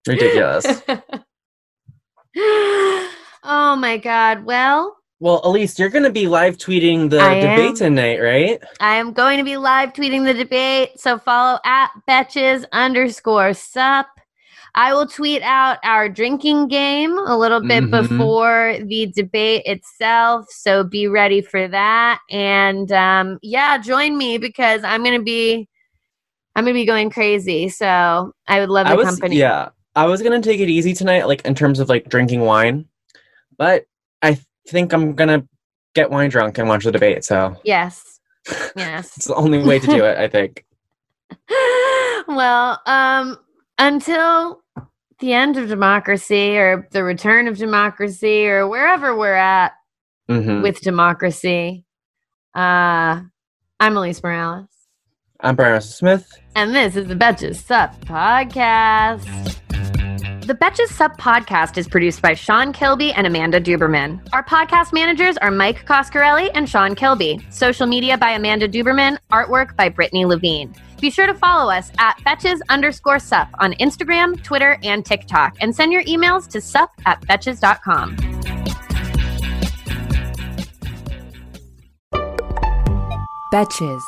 Ridiculous. 0.10 0.66
oh 2.36 3.76
my 3.78 3.98
God. 3.98 4.44
Well, 4.44 4.96
well, 5.20 5.40
Alise, 5.42 5.78
you're 5.78 5.88
going 5.88 6.02
to 6.02 6.10
be 6.10 6.26
live 6.26 6.58
tweeting 6.58 7.08
the 7.08 7.20
I 7.20 7.34
debate 7.34 7.70
am. 7.70 7.74
tonight, 7.76 8.20
right? 8.20 8.60
I 8.80 8.96
am 8.96 9.12
going 9.12 9.38
to 9.38 9.44
be 9.44 9.56
live 9.56 9.92
tweeting 9.92 10.24
the 10.24 10.34
debate. 10.34 10.98
So 10.98 11.16
follow 11.16 11.60
at 11.64 11.90
betches 12.08 12.64
underscore 12.72 13.54
sup. 13.54 14.08
I 14.74 14.94
will 14.94 15.06
tweet 15.06 15.42
out 15.42 15.78
our 15.84 16.08
drinking 16.08 16.68
game 16.68 17.18
a 17.18 17.36
little 17.36 17.60
bit 17.60 17.84
mm-hmm. 17.84 18.16
before 18.16 18.78
the 18.82 19.12
debate 19.14 19.62
itself. 19.66 20.46
So 20.50 20.82
be 20.82 21.08
ready 21.08 21.42
for 21.42 21.68
that. 21.68 22.20
And 22.30 22.90
um, 22.90 23.38
yeah, 23.42 23.76
join 23.78 24.16
me 24.16 24.38
because 24.38 24.82
I'm 24.84 25.02
going 25.02 25.18
to 25.18 25.24
be. 25.24 25.68
I'm 26.54 26.64
gonna 26.64 26.74
be 26.74 26.84
going 26.84 27.08
crazy, 27.08 27.70
so 27.70 28.34
I 28.46 28.60
would 28.60 28.68
love 28.68 28.86
the 28.86 28.94
was, 28.94 29.06
company. 29.06 29.36
Yeah, 29.36 29.70
I 29.96 30.04
was 30.04 30.20
gonna 30.20 30.42
take 30.42 30.60
it 30.60 30.68
easy 30.68 30.92
tonight, 30.92 31.26
like 31.26 31.42
in 31.46 31.54
terms 31.54 31.80
of 31.80 31.88
like 31.88 32.10
drinking 32.10 32.40
wine, 32.42 32.84
but 33.56 33.86
I 34.20 34.38
think 34.68 34.92
I'm 34.92 35.14
gonna 35.14 35.48
get 35.94 36.10
wine 36.10 36.28
drunk 36.28 36.58
and 36.58 36.68
watch 36.68 36.84
the 36.84 36.92
debate. 36.92 37.24
So 37.24 37.56
yes, 37.64 38.20
yes, 38.76 39.16
it's 39.16 39.28
the 39.28 39.34
only 39.34 39.62
way 39.62 39.78
to 39.78 39.86
do 39.86 40.04
it. 40.04 40.18
I 40.18 40.28
think. 40.28 40.66
well, 42.28 42.82
um, 42.84 43.38
until 43.82 44.62
the 45.18 45.32
end 45.32 45.56
of 45.56 45.68
democracy 45.68 46.56
or 46.56 46.88
the 46.92 47.02
return 47.02 47.48
of 47.48 47.58
democracy 47.58 48.46
or 48.46 48.68
wherever 48.68 49.16
we're 49.16 49.34
at 49.34 49.72
mm-hmm. 50.30 50.62
with 50.62 50.80
democracy. 50.80 51.84
Uh, 52.54 53.22
I'm 53.80 53.94
Alise 53.94 54.22
Morales. 54.22 54.68
I'm 55.40 55.56
Bryan 55.56 55.80
Smith. 55.80 56.32
And 56.54 56.72
this 56.72 56.94
is 56.94 57.08
the 57.08 57.16
Betches 57.16 57.56
Sup 57.56 58.00
podcast. 58.04 59.58
The 60.44 60.54
Betches 60.54 60.88
Sup 60.88 61.16
podcast 61.18 61.78
is 61.78 61.86
produced 61.86 62.20
by 62.20 62.34
Sean 62.34 62.72
Kilby 62.72 63.12
and 63.12 63.28
Amanda 63.28 63.60
Duberman. 63.60 64.20
Our 64.32 64.42
podcast 64.42 64.92
managers 64.92 65.36
are 65.36 65.52
Mike 65.52 65.86
Coscarelli 65.86 66.50
and 66.54 66.68
Sean 66.68 66.96
Kilby. 66.96 67.38
Social 67.50 67.86
media 67.86 68.18
by 68.18 68.30
Amanda 68.30 68.68
Duberman. 68.68 69.18
Artwork 69.30 69.76
by 69.76 69.88
Brittany 69.88 70.24
Levine. 70.24 70.74
Be 71.00 71.10
sure 71.10 71.28
to 71.28 71.34
follow 71.34 71.70
us 71.72 71.92
at 71.98 72.18
Betches 72.26 72.58
underscore 72.68 73.20
sup 73.20 73.50
on 73.60 73.74
Instagram, 73.74 74.42
Twitter, 74.42 74.78
and 74.82 75.06
TikTok, 75.06 75.56
and 75.60 75.74
send 75.74 75.92
your 75.92 76.02
emails 76.04 76.48
to 76.48 76.60
sup 76.60 76.90
at 77.06 77.20
betches.com. 77.22 78.16
Betches. 83.52 84.02